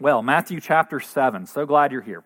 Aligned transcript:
Well, 0.00 0.22
Matthew 0.22 0.60
chapter 0.60 1.00
7. 1.00 1.46
So 1.46 1.66
glad 1.66 1.90
you're 1.90 2.02
here, 2.02 2.22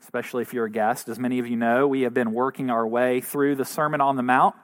especially 0.00 0.42
if 0.42 0.54
you're 0.54 0.66
a 0.66 0.70
guest. 0.70 1.08
As 1.08 1.18
many 1.18 1.40
of 1.40 1.48
you 1.48 1.56
know, 1.56 1.88
we 1.88 2.02
have 2.02 2.14
been 2.14 2.30
working 2.30 2.70
our 2.70 2.86
way 2.86 3.20
through 3.20 3.56
the 3.56 3.64
Sermon 3.64 4.00
on 4.00 4.14
the 4.14 4.22
Mount, 4.22 4.54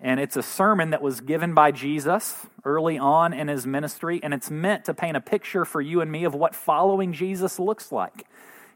and 0.00 0.20
it's 0.20 0.36
a 0.36 0.42
sermon 0.42 0.90
that 0.90 1.02
was 1.02 1.20
given 1.20 1.52
by 1.52 1.72
Jesus 1.72 2.46
early 2.64 2.96
on 2.96 3.32
in 3.32 3.48
his 3.48 3.66
ministry, 3.66 4.20
and 4.22 4.32
it's 4.32 4.52
meant 4.52 4.84
to 4.84 4.94
paint 4.94 5.16
a 5.16 5.20
picture 5.20 5.64
for 5.64 5.80
you 5.80 6.00
and 6.00 6.12
me 6.12 6.22
of 6.22 6.32
what 6.32 6.54
following 6.54 7.12
Jesus 7.12 7.58
looks 7.58 7.90
like. 7.90 8.24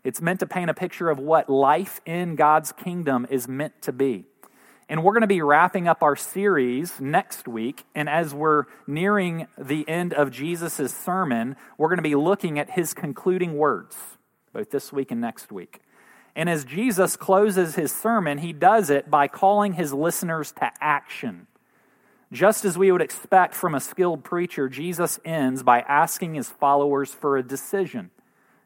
It's 0.03 0.21
meant 0.21 0.41
to 0.41 0.47
paint 0.49 0.69
a 0.69 0.75
picture 0.75 1.09
of 1.09 1.21
what 1.21 1.49
life 1.49 2.01
in 2.05 2.35
God's 2.35 2.73
kingdom 2.73 3.29
is 3.31 3.47
meant 3.47 3.81
to 3.83 3.93
be. 3.93 4.25
And 4.91 5.05
we're 5.05 5.13
going 5.13 5.21
to 5.21 5.29
be 5.29 5.41
wrapping 5.41 5.87
up 5.87 6.03
our 6.03 6.17
series 6.17 7.01
next 7.01 7.47
week. 7.47 7.85
And 7.95 8.09
as 8.09 8.35
we're 8.35 8.65
nearing 8.89 9.47
the 9.57 9.89
end 9.89 10.13
of 10.13 10.33
Jesus' 10.33 10.93
sermon, 10.93 11.55
we're 11.79 11.87
going 11.87 11.99
to 11.99 12.03
be 12.03 12.17
looking 12.17 12.59
at 12.59 12.71
his 12.71 12.93
concluding 12.93 13.57
words, 13.57 13.97
both 14.53 14.73
this 14.73 14.93
week 14.93 15.13
and 15.13 15.21
next 15.21 15.53
week. 15.53 15.81
And 16.35 16.51
as 16.51 16.65
Jesus 16.65 17.15
closes 17.15 17.77
his 17.77 17.93
sermon, 17.93 18.39
he 18.39 18.53
does 18.53 18.91
it 18.91 19.09
by 19.09 19.29
calling 19.29 19.75
his 19.75 19.93
listeners 19.93 20.51
to 20.59 20.73
action. 20.81 21.47
Just 22.33 22.65
as 22.65 22.77
we 22.77 22.91
would 22.91 23.01
expect 23.01 23.55
from 23.55 23.77
a 23.77 23.81
skilled 23.81 24.25
preacher, 24.25 24.69
Jesus 24.69 25.21
ends 25.25 25.63
by 25.63 25.83
asking 25.83 26.35
his 26.35 26.49
followers 26.49 27.15
for 27.15 27.37
a 27.37 27.45
decision. 27.45 28.11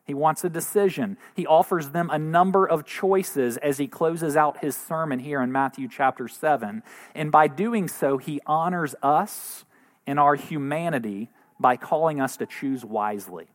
He 0.04 0.14
wants 0.14 0.44
a 0.44 0.50
decision. 0.50 1.16
He 1.34 1.46
offers 1.46 1.90
them 1.90 2.10
a 2.10 2.18
number 2.18 2.66
of 2.66 2.84
choices 2.84 3.56
as 3.56 3.78
he 3.78 3.86
closes 3.86 4.36
out 4.36 4.58
his 4.58 4.76
sermon 4.76 5.18
here 5.18 5.40
in 5.40 5.50
Matthew 5.50 5.88
chapter 5.88 6.28
7. 6.28 6.82
And 7.14 7.32
by 7.32 7.48
doing 7.48 7.88
so, 7.88 8.18
he 8.18 8.40
honors 8.46 8.94
us 9.02 9.64
in 10.06 10.18
our 10.18 10.34
humanity 10.34 11.30
by 11.58 11.76
calling 11.76 12.20
us 12.20 12.36
to 12.36 12.46
choose 12.46 12.84
wisely. 12.84 13.46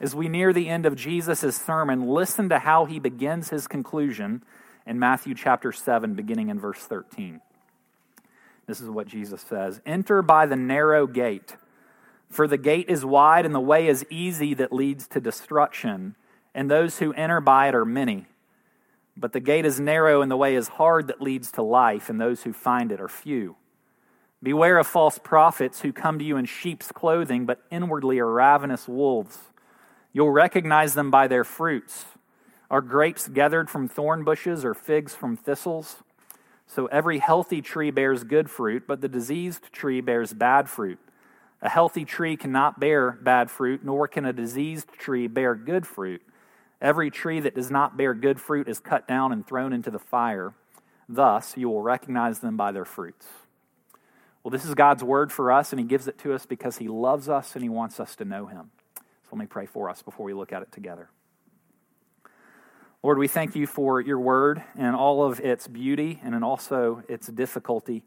As 0.00 0.14
we 0.14 0.28
near 0.28 0.52
the 0.52 0.68
end 0.68 0.86
of 0.86 0.94
Jesus' 0.94 1.56
sermon, 1.56 2.06
listen 2.06 2.48
to 2.50 2.60
how 2.60 2.84
he 2.84 3.00
begins 3.00 3.48
his 3.48 3.66
conclusion 3.66 4.44
in 4.86 5.00
Matthew 5.00 5.34
chapter 5.34 5.72
7, 5.72 6.14
beginning 6.14 6.50
in 6.50 6.60
verse 6.60 6.78
13. 6.78 7.40
This 8.66 8.80
is 8.80 8.88
what 8.88 9.08
Jesus 9.08 9.40
says 9.40 9.80
Enter 9.84 10.22
by 10.22 10.46
the 10.46 10.54
narrow 10.54 11.08
gate. 11.08 11.56
For 12.28 12.46
the 12.46 12.58
gate 12.58 12.88
is 12.88 13.04
wide 13.04 13.46
and 13.46 13.54
the 13.54 13.60
way 13.60 13.88
is 13.88 14.04
easy 14.10 14.54
that 14.54 14.72
leads 14.72 15.06
to 15.08 15.20
destruction, 15.20 16.14
and 16.54 16.70
those 16.70 16.98
who 16.98 17.12
enter 17.14 17.40
by 17.40 17.68
it 17.68 17.74
are 17.74 17.84
many. 17.84 18.26
But 19.16 19.32
the 19.32 19.40
gate 19.40 19.64
is 19.64 19.80
narrow 19.80 20.22
and 20.22 20.30
the 20.30 20.36
way 20.36 20.54
is 20.54 20.68
hard 20.68 21.08
that 21.08 21.22
leads 21.22 21.50
to 21.52 21.62
life, 21.62 22.08
and 22.08 22.20
those 22.20 22.42
who 22.42 22.52
find 22.52 22.92
it 22.92 23.00
are 23.00 23.08
few. 23.08 23.56
Beware 24.42 24.78
of 24.78 24.86
false 24.86 25.18
prophets 25.18 25.80
who 25.80 25.92
come 25.92 26.18
to 26.18 26.24
you 26.24 26.36
in 26.36 26.44
sheep's 26.44 26.92
clothing, 26.92 27.44
but 27.44 27.62
inwardly 27.70 28.20
are 28.20 28.30
ravenous 28.30 28.86
wolves. 28.86 29.38
You'll 30.12 30.30
recognize 30.30 30.94
them 30.94 31.10
by 31.10 31.26
their 31.26 31.44
fruits. 31.44 32.04
Are 32.70 32.80
grapes 32.80 33.28
gathered 33.28 33.68
from 33.68 33.88
thorn 33.88 34.22
bushes 34.22 34.64
or 34.64 34.74
figs 34.74 35.14
from 35.14 35.36
thistles? 35.36 35.96
So 36.66 36.86
every 36.86 37.18
healthy 37.18 37.62
tree 37.62 37.90
bears 37.90 38.24
good 38.24 38.50
fruit, 38.50 38.84
but 38.86 39.00
the 39.00 39.08
diseased 39.08 39.72
tree 39.72 40.00
bears 40.00 40.32
bad 40.32 40.68
fruit. 40.68 40.98
A 41.60 41.68
healthy 41.68 42.04
tree 42.04 42.36
cannot 42.36 42.78
bear 42.78 43.12
bad 43.12 43.50
fruit, 43.50 43.84
nor 43.84 44.06
can 44.06 44.24
a 44.24 44.32
diseased 44.32 44.92
tree 44.92 45.26
bear 45.26 45.54
good 45.54 45.86
fruit. 45.86 46.22
Every 46.80 47.10
tree 47.10 47.40
that 47.40 47.54
does 47.54 47.70
not 47.70 47.96
bear 47.96 48.14
good 48.14 48.40
fruit 48.40 48.68
is 48.68 48.78
cut 48.78 49.08
down 49.08 49.32
and 49.32 49.44
thrown 49.44 49.72
into 49.72 49.90
the 49.90 49.98
fire. 49.98 50.54
Thus, 51.08 51.56
you 51.56 51.68
will 51.68 51.82
recognize 51.82 52.38
them 52.38 52.56
by 52.56 52.70
their 52.70 52.84
fruits. 52.84 53.26
Well, 54.42 54.50
this 54.50 54.64
is 54.64 54.74
God's 54.74 55.02
word 55.02 55.32
for 55.32 55.50
us, 55.50 55.72
and 55.72 55.80
He 55.80 55.86
gives 55.86 56.06
it 56.06 56.18
to 56.18 56.32
us 56.32 56.46
because 56.46 56.78
He 56.78 56.86
loves 56.86 57.28
us 57.28 57.54
and 57.54 57.62
He 57.62 57.68
wants 57.68 57.98
us 57.98 58.14
to 58.16 58.24
know 58.24 58.46
Him. 58.46 58.70
So 58.96 59.30
let 59.32 59.40
me 59.40 59.46
pray 59.46 59.66
for 59.66 59.90
us 59.90 60.02
before 60.02 60.24
we 60.24 60.34
look 60.34 60.52
at 60.52 60.62
it 60.62 60.70
together. 60.70 61.10
Lord, 63.02 63.18
we 63.18 63.28
thank 63.28 63.56
you 63.56 63.66
for 63.66 64.00
your 64.00 64.18
word 64.18 64.62
and 64.76 64.94
all 64.94 65.24
of 65.24 65.40
its 65.40 65.66
beauty 65.68 66.20
and 66.22 66.44
also 66.44 67.02
its 67.08 67.26
difficulty. 67.26 68.04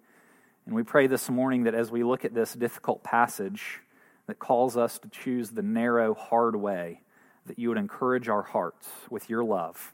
And 0.66 0.76
we 0.76 0.84
pray 0.84 1.08
this 1.08 1.30
morning 1.30 1.64
that 1.64 1.76
as 1.76 1.92
we 1.92 2.04
look 2.04 2.24
at 2.24 2.34
this 2.34 2.54
difficult 2.54 3.04
passage 3.04 3.80
that 4.28 4.40
calls 4.40 4.78
us 4.78 5.00
to 5.00 5.10
choose 5.10 5.52
the 5.52 5.64
narrow, 5.64 6.14
hard 6.14 6.56
way, 6.56 7.02
that 7.48 7.58
you 7.58 7.70
would 7.70 7.78
encourage 7.78 8.30
our 8.30 8.44
hearts 8.44 8.88
with 9.10 9.30
your 9.30 9.44
love, 9.44 9.94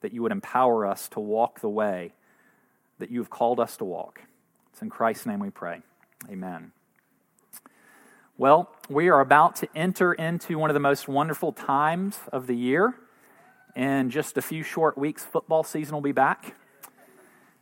that 0.00 0.12
you 0.12 0.22
would 0.22 0.32
empower 0.32 0.86
us 0.86 1.08
to 1.10 1.20
walk 1.20 1.60
the 1.60 1.68
way 1.68 2.12
that 2.98 3.10
you 3.10 3.20
have 3.20 3.30
called 3.30 3.60
us 3.60 3.76
to 3.76 3.84
walk. 3.84 4.22
It's 4.72 4.82
in 4.82 4.90
Christ's 4.90 5.26
name 5.26 5.40
we 5.40 5.50
pray. 5.50 5.82
Amen. 6.30 6.72
Well, 8.36 8.70
we 8.88 9.08
are 9.08 9.20
about 9.20 9.56
to 9.56 9.68
enter 9.74 10.12
into 10.12 10.58
one 10.58 10.70
of 10.70 10.74
the 10.74 10.80
most 10.80 11.08
wonderful 11.08 11.52
times 11.52 12.18
of 12.32 12.46
the 12.46 12.56
year. 12.56 12.94
In 13.76 14.10
just 14.10 14.36
a 14.36 14.42
few 14.42 14.62
short 14.62 14.96
weeks, 14.96 15.24
football 15.24 15.62
season 15.62 15.94
will 15.94 16.00
be 16.00 16.12
back. 16.12 16.54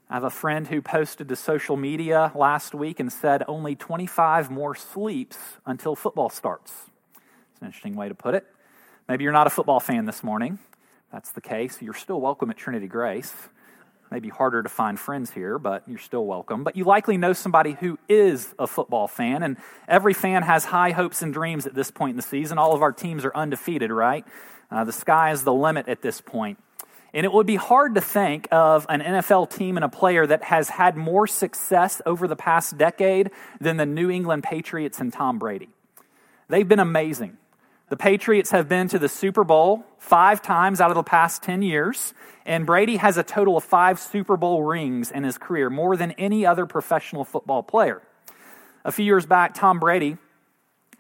I 0.09 0.15
have 0.15 0.25
a 0.25 0.31
friend 0.31 0.69
who 0.69 0.81
posted 0.81 1.29
to 1.31 1.37
social 1.37 1.77
media 1.77 2.31
last 2.37 2.77
week 2.77 3.01
and 3.01 3.13
said 3.13 3.43
only 3.49 3.75
25 3.75 4.53
more 4.53 4.77
sleeps 4.77 5.37
until 5.67 5.97
football 5.97 6.29
starts. 6.29 6.73
It's 7.51 7.61
an 7.61 7.67
interesting 7.67 7.97
way 7.97 8.09
to 8.09 8.15
put 8.15 8.37
it. 8.37 8.47
Maybe 9.09 9.25
you're 9.25 9.33
not 9.33 9.49
a 9.49 9.51
football 9.51 9.81
fan 9.81 10.05
this 10.05 10.23
morning. 10.23 10.61
That's 11.13 11.33
the 11.33 11.41
case. 11.41 11.83
You're 11.83 11.95
still 11.95 12.21
welcome 12.21 12.51
at 12.51 12.57
Trinity 12.57 12.87
Grace. 12.87 13.33
Maybe 14.09 14.29
harder 14.29 14.63
to 14.63 14.69
find 14.69 14.97
friends 14.99 15.33
here, 15.33 15.59
but 15.59 15.83
you're 15.89 15.99
still 15.99 16.25
welcome. 16.25 16.63
But 16.63 16.77
you 16.77 16.85
likely 16.85 17.17
know 17.17 17.33
somebody 17.33 17.73
who 17.73 17.99
is 18.09 18.55
a 18.61 18.69
football 18.69 19.09
fan, 19.09 19.43
and 19.43 19.57
every 19.89 20.15
fan 20.15 20.45
has 20.45 20.67
high 20.67 20.93
hopes 20.93 21.21
and 21.21 21.35
dreams 21.35 21.67
at 21.67 21.75
this 21.75 21.91
point 21.91 22.11
in 22.11 22.17
the 22.17 22.23
season. 22.23 22.59
All 22.59 22.75
of 22.75 22.83
our 22.83 22.93
teams 22.93 23.25
are 23.25 23.35
undefeated, 23.35 23.91
right? 23.91 24.25
Uh, 24.71 24.85
the 24.85 24.93
sky 24.93 25.33
is 25.33 25.43
the 25.43 25.53
limit 25.53 25.89
at 25.89 26.03
this 26.03 26.21
point. 26.21 26.59
And 27.17 27.25
it 27.25 27.33
would 27.33 27.47
be 27.47 27.57
hard 27.57 27.95
to 27.95 28.03
think 28.03 28.47
of 28.53 28.85
an 28.91 29.01
NFL 29.01 29.49
team 29.49 29.79
and 29.79 29.85
a 29.85 29.89
player 29.89 30.27
that 30.27 30.45
has 30.45 30.69
had 30.69 30.99
more 30.99 31.27
success 31.27 32.03
over 32.05 32.29
the 32.29 32.37
past 32.37 32.77
decade 32.77 33.31
than 33.59 33.79
the 33.79 33.87
New 33.87 34.11
England 34.11 34.45
Patriots 34.45 35.01
and 35.01 35.11
Tom 35.11 35.39
Brady. 35.39 35.71
They've 36.49 36.69
been 36.69 36.79
amazing. 36.79 37.39
The 37.89 37.97
Patriots 37.97 38.51
have 38.51 38.69
been 38.69 38.89
to 38.89 38.99
the 38.99 39.09
Super 39.09 39.45
Bowl 39.45 39.87
five 39.99 40.43
times 40.43 40.79
out 40.79 40.91
of 40.91 40.95
the 40.95 41.03
past 41.03 41.43
10 41.43 41.63
years, 41.63 42.13
and 42.45 42.67
Brady 42.67 42.97
has 42.97 43.17
a 43.17 43.23
total 43.23 43.57
of 43.57 43.65
five 43.65 43.99
Super 43.99 44.37
Bowl 44.37 44.63
rings 44.63 45.11
in 45.11 45.25
his 45.25 45.39
career, 45.39 45.71
more 45.71 45.97
than 45.97 46.11
any 46.13 46.45
other 46.45 46.67
professional 46.67 47.25
football 47.25 47.63
player. 47.63 48.03
A 48.85 48.93
few 48.93 49.07
years 49.07 49.25
back, 49.25 49.55
Tom 49.55 49.81
Brady 49.81 50.19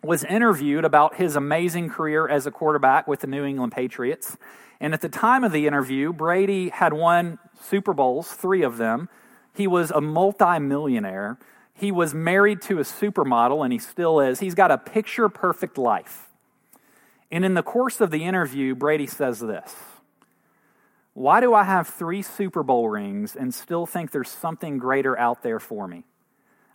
was 0.02 0.24
interviewed 0.24 0.86
about 0.86 1.16
his 1.16 1.36
amazing 1.36 1.90
career 1.90 2.26
as 2.26 2.46
a 2.46 2.50
quarterback 2.50 3.06
with 3.06 3.20
the 3.20 3.26
New 3.26 3.44
England 3.44 3.72
Patriots. 3.72 4.38
And 4.80 4.92
at 4.92 5.00
the 5.00 5.08
time 5.08 5.44
of 5.44 5.52
the 5.52 5.66
interview, 5.66 6.12
Brady 6.12 6.68
had 6.68 6.92
won 6.92 7.38
Super 7.60 7.94
Bowls, 7.94 8.32
three 8.32 8.62
of 8.62 8.76
them. 8.76 9.08
He 9.54 9.66
was 9.66 9.90
a 9.90 10.00
multimillionaire. 10.00 11.38
He 11.72 11.90
was 11.90 12.14
married 12.14 12.62
to 12.62 12.78
a 12.78 12.82
supermodel, 12.82 13.64
and 13.64 13.72
he 13.72 13.78
still 13.78 14.20
is. 14.20 14.40
He's 14.40 14.54
got 14.54 14.70
a 14.70 14.78
picture 14.78 15.28
perfect 15.28 15.78
life. 15.78 16.28
And 17.30 17.44
in 17.44 17.54
the 17.54 17.62
course 17.62 18.00
of 18.00 18.10
the 18.10 18.24
interview, 18.24 18.74
Brady 18.74 19.06
says 19.06 19.40
this 19.40 19.74
Why 21.14 21.40
do 21.40 21.54
I 21.54 21.64
have 21.64 21.88
three 21.88 22.22
Super 22.22 22.62
Bowl 22.62 22.88
rings 22.88 23.34
and 23.34 23.54
still 23.54 23.86
think 23.86 24.10
there's 24.10 24.30
something 24.30 24.78
greater 24.78 25.18
out 25.18 25.42
there 25.42 25.58
for 25.58 25.88
me? 25.88 26.04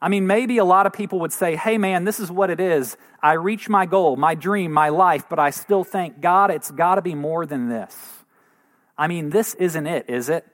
I 0.02 0.10
mean, 0.10 0.26
maybe 0.26 0.58
a 0.58 0.66
lot 0.66 0.88
of 0.88 0.94
people 0.94 1.20
would 1.20 1.32
say, 1.32 1.56
hey, 1.56 1.78
man, 1.78 2.06
this 2.06 2.20
is 2.20 2.32
what 2.32 2.50
it 2.50 2.60
is. 2.60 2.98
I 3.22 3.34
reach 3.34 3.70
my 3.70 3.86
goal, 3.86 4.16
my 4.16 4.34
dream, 4.34 4.72
my 4.72 4.90
life, 4.90 5.26
but 5.30 5.38
I 5.38 5.52
still 5.52 5.84
think, 5.84 6.22
God, 6.22 6.50
it's 6.50 6.72
got 6.72 6.96
to 6.96 7.02
be 7.04 7.14
more 7.14 7.46
than 7.46 7.70
this. 7.70 7.96
I 8.98 9.08
mean, 9.08 9.30
this 9.30 9.54
isn't 9.56 9.86
it, 9.86 10.10
is 10.10 10.28
it? 10.28 10.46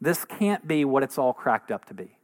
This 0.00 0.24
can't 0.24 0.66
be 0.66 0.84
what 0.84 1.04
it's 1.04 1.18
all 1.18 1.32
cracked 1.32 1.70
up 1.70 1.84
to 1.86 1.94
be. 1.94 2.16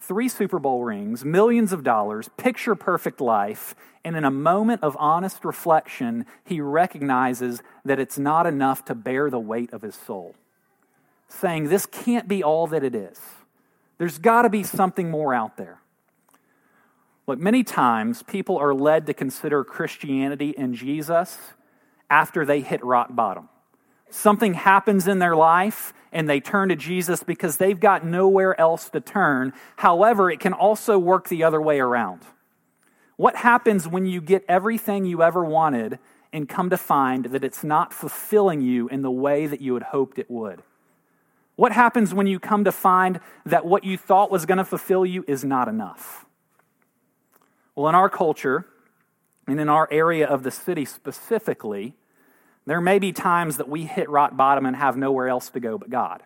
Three 0.00 0.28
Super 0.28 0.58
Bowl 0.58 0.84
rings, 0.84 1.24
millions 1.24 1.72
of 1.72 1.82
dollars, 1.82 2.28
picture 2.36 2.74
perfect 2.74 3.20
life, 3.20 3.74
and 4.04 4.16
in 4.16 4.24
a 4.24 4.30
moment 4.30 4.82
of 4.82 4.96
honest 5.00 5.44
reflection, 5.44 6.26
he 6.44 6.60
recognizes 6.60 7.62
that 7.84 7.98
it's 7.98 8.18
not 8.18 8.46
enough 8.46 8.84
to 8.84 8.94
bear 8.94 9.30
the 9.30 9.40
weight 9.40 9.72
of 9.72 9.82
his 9.82 9.94
soul, 9.94 10.34
saying, 11.28 11.68
This 11.68 11.86
can't 11.86 12.28
be 12.28 12.42
all 12.42 12.66
that 12.66 12.84
it 12.84 12.94
is. 12.94 13.18
There's 13.98 14.18
got 14.18 14.42
to 14.42 14.50
be 14.50 14.62
something 14.62 15.10
more 15.10 15.34
out 15.34 15.56
there. 15.56 15.80
Look, 17.26 17.38
many 17.38 17.64
times 17.64 18.22
people 18.22 18.58
are 18.58 18.74
led 18.74 19.06
to 19.06 19.14
consider 19.14 19.64
Christianity 19.64 20.54
and 20.56 20.74
Jesus 20.74 21.38
after 22.10 22.44
they 22.44 22.60
hit 22.60 22.84
rock 22.84 23.08
bottom. 23.14 23.48
Something 24.10 24.54
happens 24.54 25.08
in 25.08 25.18
their 25.18 25.34
life 25.34 25.94
and 26.12 26.28
they 26.28 26.38
turn 26.38 26.68
to 26.68 26.76
Jesus 26.76 27.22
because 27.22 27.56
they've 27.56 27.80
got 27.80 28.04
nowhere 28.04 28.58
else 28.60 28.88
to 28.90 29.00
turn. 29.00 29.52
However, 29.76 30.30
it 30.30 30.38
can 30.38 30.52
also 30.52 30.98
work 30.98 31.28
the 31.28 31.42
other 31.42 31.60
way 31.60 31.80
around. 31.80 32.20
What 33.16 33.36
happens 33.36 33.88
when 33.88 34.06
you 34.06 34.20
get 34.20 34.44
everything 34.48 35.04
you 35.04 35.22
ever 35.22 35.44
wanted 35.44 35.98
and 36.32 36.48
come 36.48 36.70
to 36.70 36.76
find 36.76 37.26
that 37.26 37.44
it's 37.44 37.64
not 37.64 37.92
fulfilling 37.92 38.60
you 38.60 38.88
in 38.88 39.02
the 39.02 39.10
way 39.10 39.46
that 39.46 39.60
you 39.60 39.74
had 39.74 39.84
hoped 39.84 40.18
it 40.18 40.30
would? 40.30 40.62
What 41.56 41.72
happens 41.72 42.12
when 42.12 42.26
you 42.26 42.40
come 42.40 42.64
to 42.64 42.72
find 42.72 43.20
that 43.46 43.64
what 43.64 43.84
you 43.84 43.96
thought 43.96 44.30
was 44.30 44.44
going 44.46 44.58
to 44.58 44.64
fulfill 44.64 45.06
you 45.06 45.24
is 45.28 45.44
not 45.44 45.68
enough? 45.68 46.26
Well, 47.74 47.88
in 47.88 47.94
our 47.94 48.08
culture, 48.08 48.66
And 49.46 49.60
in 49.60 49.68
our 49.68 49.88
area 49.90 50.26
of 50.26 50.42
the 50.42 50.50
city 50.50 50.84
specifically, 50.84 51.94
there 52.66 52.80
may 52.80 52.98
be 52.98 53.12
times 53.12 53.58
that 53.58 53.68
we 53.68 53.84
hit 53.84 54.08
rock 54.08 54.36
bottom 54.36 54.64
and 54.64 54.74
have 54.76 54.96
nowhere 54.96 55.28
else 55.28 55.50
to 55.50 55.60
go 55.60 55.76
but 55.76 55.90
God. 55.90 56.22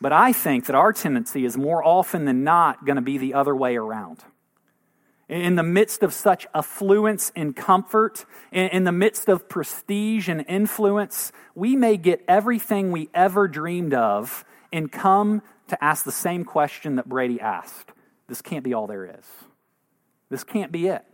But 0.00 0.12
I 0.12 0.32
think 0.32 0.66
that 0.66 0.74
our 0.74 0.92
tendency 0.92 1.44
is 1.44 1.56
more 1.56 1.84
often 1.84 2.24
than 2.24 2.44
not 2.44 2.84
going 2.84 2.96
to 2.96 3.02
be 3.02 3.18
the 3.18 3.34
other 3.34 3.54
way 3.54 3.76
around. 3.76 4.18
In 5.28 5.56
the 5.56 5.62
midst 5.62 6.02
of 6.02 6.12
such 6.12 6.46
affluence 6.54 7.32
and 7.34 7.56
comfort, 7.56 8.26
in 8.52 8.84
the 8.84 8.92
midst 8.92 9.28
of 9.28 9.48
prestige 9.48 10.28
and 10.28 10.44
influence, 10.48 11.32
we 11.54 11.76
may 11.76 11.96
get 11.96 12.22
everything 12.28 12.92
we 12.92 13.08
ever 13.14 13.48
dreamed 13.48 13.94
of 13.94 14.44
and 14.72 14.92
come 14.92 15.40
to 15.68 15.82
ask 15.82 16.04
the 16.04 16.12
same 16.12 16.44
question 16.44 16.96
that 16.96 17.08
Brady 17.08 17.40
asked. 17.40 17.92
This 18.28 18.42
can't 18.42 18.64
be 18.64 18.74
all 18.74 18.86
there 18.86 19.18
is. 19.18 19.26
This 20.28 20.44
can't 20.44 20.70
be 20.70 20.88
it. 20.88 21.04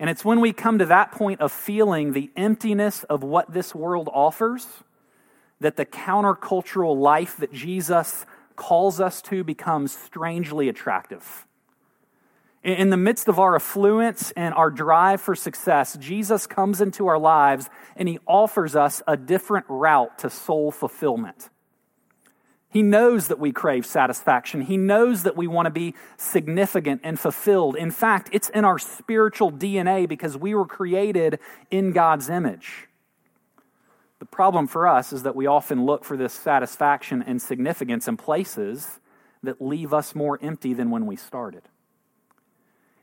And 0.00 0.10
it's 0.10 0.24
when 0.24 0.40
we 0.40 0.52
come 0.52 0.78
to 0.78 0.86
that 0.86 1.12
point 1.12 1.40
of 1.40 1.52
feeling 1.52 2.12
the 2.12 2.30
emptiness 2.36 3.04
of 3.04 3.22
what 3.22 3.52
this 3.52 3.74
world 3.74 4.08
offers 4.12 4.66
that 5.60 5.76
the 5.76 5.86
countercultural 5.86 6.96
life 6.98 7.36
that 7.36 7.52
Jesus 7.52 8.24
calls 8.56 8.98
us 8.98 9.22
to 9.22 9.44
becomes 9.44 9.96
strangely 9.96 10.68
attractive. 10.68 11.46
In 12.62 12.90
the 12.90 12.96
midst 12.98 13.26
of 13.28 13.38
our 13.38 13.54
affluence 13.54 14.32
and 14.36 14.52
our 14.54 14.70
drive 14.70 15.22
for 15.22 15.34
success, 15.34 15.96
Jesus 15.96 16.46
comes 16.46 16.82
into 16.82 17.06
our 17.06 17.18
lives 17.18 17.70
and 17.96 18.06
he 18.06 18.18
offers 18.26 18.76
us 18.76 19.00
a 19.06 19.16
different 19.16 19.64
route 19.68 20.18
to 20.18 20.28
soul 20.28 20.70
fulfillment. 20.70 21.48
He 22.68 22.82
knows 22.82 23.28
that 23.28 23.40
we 23.40 23.50
crave 23.50 23.86
satisfaction. 23.86 24.60
He 24.60 24.76
knows 24.76 25.22
that 25.22 25.36
we 25.36 25.46
want 25.48 25.66
to 25.66 25.70
be 25.70 25.94
significant 26.18 27.00
and 27.02 27.18
fulfilled. 27.18 27.76
In 27.76 27.90
fact, 27.90 28.28
it's 28.30 28.50
in 28.50 28.64
our 28.64 28.78
spiritual 28.78 29.50
DNA 29.50 30.06
because 30.06 30.36
we 30.36 30.54
were 30.54 30.66
created 30.66 31.40
in 31.70 31.92
God's 31.92 32.28
image. 32.28 32.88
The 34.20 34.26
problem 34.26 34.66
for 34.66 34.86
us 34.86 35.14
is 35.14 35.22
that 35.22 35.34
we 35.34 35.46
often 35.46 35.86
look 35.86 36.04
for 36.04 36.16
this 36.16 36.34
satisfaction 36.34 37.24
and 37.26 37.40
significance 37.40 38.06
in 38.06 38.18
places 38.18 39.00
that 39.42 39.62
leave 39.62 39.94
us 39.94 40.14
more 40.14 40.38
empty 40.42 40.74
than 40.74 40.90
when 40.90 41.06
we 41.06 41.16
started. 41.16 41.62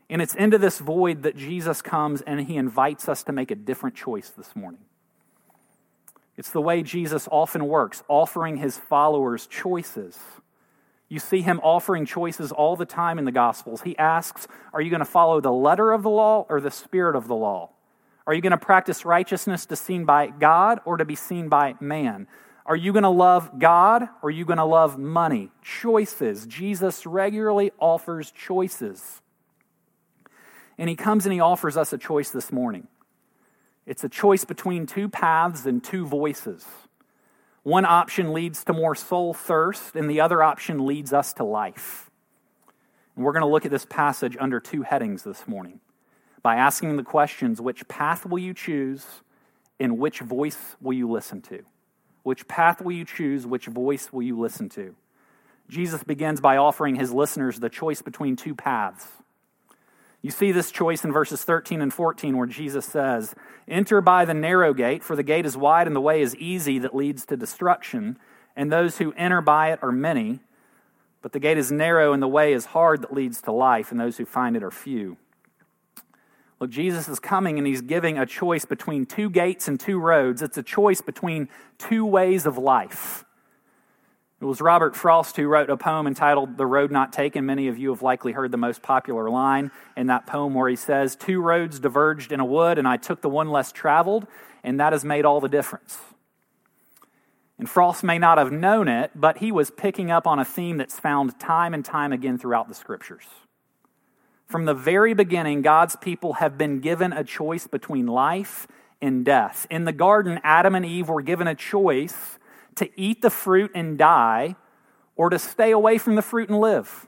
And 0.10 0.22
it's 0.22 0.36
into 0.36 0.58
this 0.58 0.80
void 0.80 1.24
that 1.24 1.36
Jesus 1.36 1.82
comes 1.82 2.22
and 2.22 2.42
he 2.42 2.56
invites 2.56 3.10
us 3.10 3.24
to 3.24 3.32
make 3.32 3.52
a 3.52 3.56
different 3.56 3.96
choice 3.96 4.30
this 4.30 4.56
morning. 4.56 4.82
It's 6.38 6.52
the 6.52 6.62
way 6.62 6.84
Jesus 6.84 7.28
often 7.32 7.68
works, 7.68 8.04
offering 8.08 8.58
his 8.58 8.78
followers 8.78 9.48
choices. 9.48 10.18
You 11.10 11.20
see 11.20 11.42
him 11.42 11.60
offering 11.64 12.06
choices 12.06 12.52
all 12.52 12.76
the 12.76 12.86
time 12.86 13.18
in 13.18 13.26
the 13.26 13.32
Gospels. 13.32 13.82
He 13.82 13.98
asks, 13.98 14.48
Are 14.72 14.82
you 14.82 14.90
going 14.90 15.00
to 15.00 15.06
follow 15.06 15.42
the 15.42 15.52
letter 15.52 15.92
of 15.92 16.04
the 16.04 16.10
law 16.10 16.46
or 16.48 16.62
the 16.62 16.72
spirit 16.72 17.16
of 17.16 17.28
the 17.28 17.36
law? 17.36 17.72
Are 18.28 18.34
you 18.34 18.42
going 18.42 18.52
to 18.52 18.58
practice 18.58 19.06
righteousness 19.06 19.66
to 19.68 19.76
seen 19.76 20.06
by 20.06 20.28
God 20.28 20.80
or 20.86 20.98
to 20.98 21.06
be 21.06 21.16
seen 21.16 21.48
by 21.48 21.76
man? 21.80 22.28
Are 22.66 22.76
you 22.76 22.92
going 22.92 23.04
to 23.04 23.10
love 23.10 23.58
God 23.58 24.04
or 24.22 24.28
are 24.28 24.32
you 24.32 24.44
going 24.44 24.58
to 24.58 24.66
love 24.66 25.00
money? 25.00 25.50
Choices. 25.62 26.46
Jesus 26.46 27.06
regularly 27.06 27.72
offers 27.80 28.32
choices. 28.32 29.22
And 30.78 30.90
he 30.90 30.96
comes 30.96 31.26
and 31.26 31.34
he 31.34 31.40
offers 31.40 31.76
us 31.78 31.92
a 31.94 31.98
choice 31.98 32.30
this 32.30 32.52
morning. 32.52 32.88
It's 33.86 34.04
a 34.04 34.10
choice 34.10 34.46
between 34.46 34.86
two 34.86 35.10
paths 35.10 35.66
and 35.66 35.84
two 35.84 36.06
voices. 36.06 36.66
One 37.64 37.86
option 37.86 38.34
leads 38.34 38.64
to 38.66 38.74
more 38.74 38.96
soul 38.96 39.34
thirst, 39.34 39.96
and 39.96 40.10
the 40.10 40.22
other 40.22 40.44
option 40.44 40.86
leads 40.86 41.14
us 41.14 41.34
to 41.34 41.44
life. 41.44 42.10
And 43.16 43.26
we're 43.26 43.34
going 43.34 43.44
to 43.44 43.50
look 43.50 43.66
at 43.66 43.72
this 43.72 43.86
passage 43.86 44.38
under 44.40 44.60
two 44.60 44.84
headings 44.84 45.24
this 45.24 45.48
morning 45.48 45.80
by 46.44 46.56
asking 46.56 46.96
the 46.96 47.04
questions 47.04 47.60
which 47.60 47.88
path 47.88 48.26
will 48.26 48.40
you 48.40 48.54
choose, 48.54 49.06
and 49.80 49.98
which 49.98 50.20
voice 50.20 50.76
will 50.80 50.94
you 50.94 51.10
listen 51.10 51.42
to? 51.42 51.64
Which 52.24 52.48
path 52.48 52.82
will 52.82 52.94
you 52.94 53.06
choose? 53.06 53.46
Which 53.46 53.66
voice 53.66 54.12
will 54.12 54.22
you 54.22 54.40
listen 54.40 54.70
to? 54.70 54.96
Jesus 55.70 56.04
begins 56.04 56.40
by 56.40 56.58
offering 56.58 56.96
his 56.96 57.12
listeners 57.12 57.60
the 57.60 57.70
choice 57.70 58.02
between 58.02 58.36
two 58.36 58.56
paths. 58.56 59.08
You 60.28 60.32
see 60.32 60.52
this 60.52 60.72
choice 60.72 61.06
in 61.06 61.14
verses 61.14 61.46
13 61.46 61.82
and 61.82 61.94
14 61.94 62.36
where 62.36 62.48
Jesus 62.48 62.86
says, 62.86 63.34
Enter 63.66 64.02
by 64.02 64.26
the 64.26 64.34
narrow 64.34 64.74
gate, 64.74 65.02
for 65.02 65.16
the 65.16 65.24
gate 65.24 65.46
is 65.46 65.56
wide 65.56 65.88
and 65.88 65.96
the 65.96 66.02
way 66.02 66.22
is 66.22 66.36
easy 66.36 66.80
that 66.80 66.94
leads 66.94 67.26
to 67.28 67.38
destruction, 67.38 68.20
and 68.54 68.70
those 68.70 68.98
who 68.98 69.14
enter 69.14 69.40
by 69.40 69.72
it 69.72 69.80
are 69.82 69.94
many. 69.94 70.42
But 71.22 71.32
the 71.32 71.40
gate 71.40 71.58
is 71.58 71.72
narrow 71.72 72.12
and 72.12 72.22
the 72.22 72.28
way 72.28 72.52
is 72.52 72.66
hard 72.66 73.04
that 73.04 73.14
leads 73.14 73.42
to 73.44 73.54
life, 73.54 73.90
and 73.90 73.98
those 73.98 74.18
who 74.18 74.26
find 74.26 74.58
it 74.58 74.64
are 74.64 74.70
few. 74.70 75.16
Look, 76.60 76.72
Jesus 76.72 77.08
is 77.08 77.22
coming 77.22 77.58
and 77.58 77.66
he's 77.66 77.80
giving 77.82 78.20
a 78.20 78.26
choice 78.26 78.66
between 78.66 79.06
two 79.06 79.30
gates 79.30 79.70
and 79.70 79.80
two 79.80 79.98
roads. 79.98 80.42
It's 80.42 80.58
a 80.58 80.62
choice 80.62 81.00
between 81.00 81.48
two 81.78 82.06
ways 82.06 82.46
of 82.46 82.58
life. 82.58 83.24
It 84.40 84.46
was 84.46 84.62
Robert 84.62 84.96
Frost 84.96 85.36
who 85.36 85.48
wrote 85.48 85.72
a 85.72 85.78
poem 85.78 86.06
entitled 86.06 86.58
The 86.58 86.66
Road 86.68 86.92
Not 86.92 87.12
Taken. 87.12 87.48
Many 87.48 87.70
of 87.70 87.80
you 87.80 87.90
have 87.90 88.04
likely 88.04 88.34
heard 88.34 88.52
the 88.52 88.58
most 88.58 88.84
popular 88.84 89.32
line 89.32 89.72
in 89.96 90.08
that 90.08 90.28
poem 90.28 90.54
where 90.54 90.70
he 90.70 90.76
says, 90.76 91.16
Two 91.16 91.42
roads 91.42 91.80
diverged 91.80 92.32
in 92.32 92.40
a 92.40 92.46
wood, 92.46 92.78
and 92.78 92.88
I 92.88 92.98
took 92.98 93.22
the 93.22 93.30
one 93.30 93.50
less 93.50 93.72
traveled, 93.72 94.28
and 94.64 94.80
that 94.80 94.94
has 94.94 95.04
made 95.04 95.26
all 95.26 95.42
the 95.42 95.50
difference. 95.50 95.98
And 97.58 97.68
Frost 97.68 98.04
may 98.04 98.20
not 98.20 98.38
have 98.38 98.52
known 98.52 98.88
it, 98.88 99.10
but 99.16 99.40
he 99.40 99.52
was 99.52 99.72
picking 99.72 100.12
up 100.12 100.28
on 100.28 100.38
a 100.38 100.46
theme 100.46 100.78
that's 100.78 101.00
found 101.00 101.40
time 101.40 101.74
and 101.74 101.84
time 101.84 102.14
again 102.14 102.38
throughout 102.38 102.68
the 102.68 102.76
scriptures. 102.76 103.26
From 104.46 104.66
the 104.66 104.76
very 104.76 105.16
beginning, 105.16 105.64
God's 105.64 105.96
people 105.96 106.34
have 106.34 106.60
been 106.60 106.80
given 106.80 107.12
a 107.12 107.24
choice 107.24 107.66
between 107.66 108.06
life 108.06 108.68
and 109.02 109.26
death. 109.26 109.66
In 109.72 109.86
the 109.86 109.92
garden, 109.92 110.40
Adam 110.44 110.76
and 110.76 110.86
Eve 110.86 111.10
were 111.10 111.24
given 111.24 111.48
a 111.48 111.56
choice 111.56 112.38
to 112.78 112.90
eat 113.00 113.22
the 113.22 113.30
fruit 113.30 113.72
and 113.76 113.98
die 113.98 114.56
or 115.16 115.30
to 115.30 115.40
stay 115.40 115.72
away 115.72 115.98
from 115.98 116.16
the 116.16 116.22
fruit 116.22 116.50
and 116.50 116.60
live. 116.60 117.08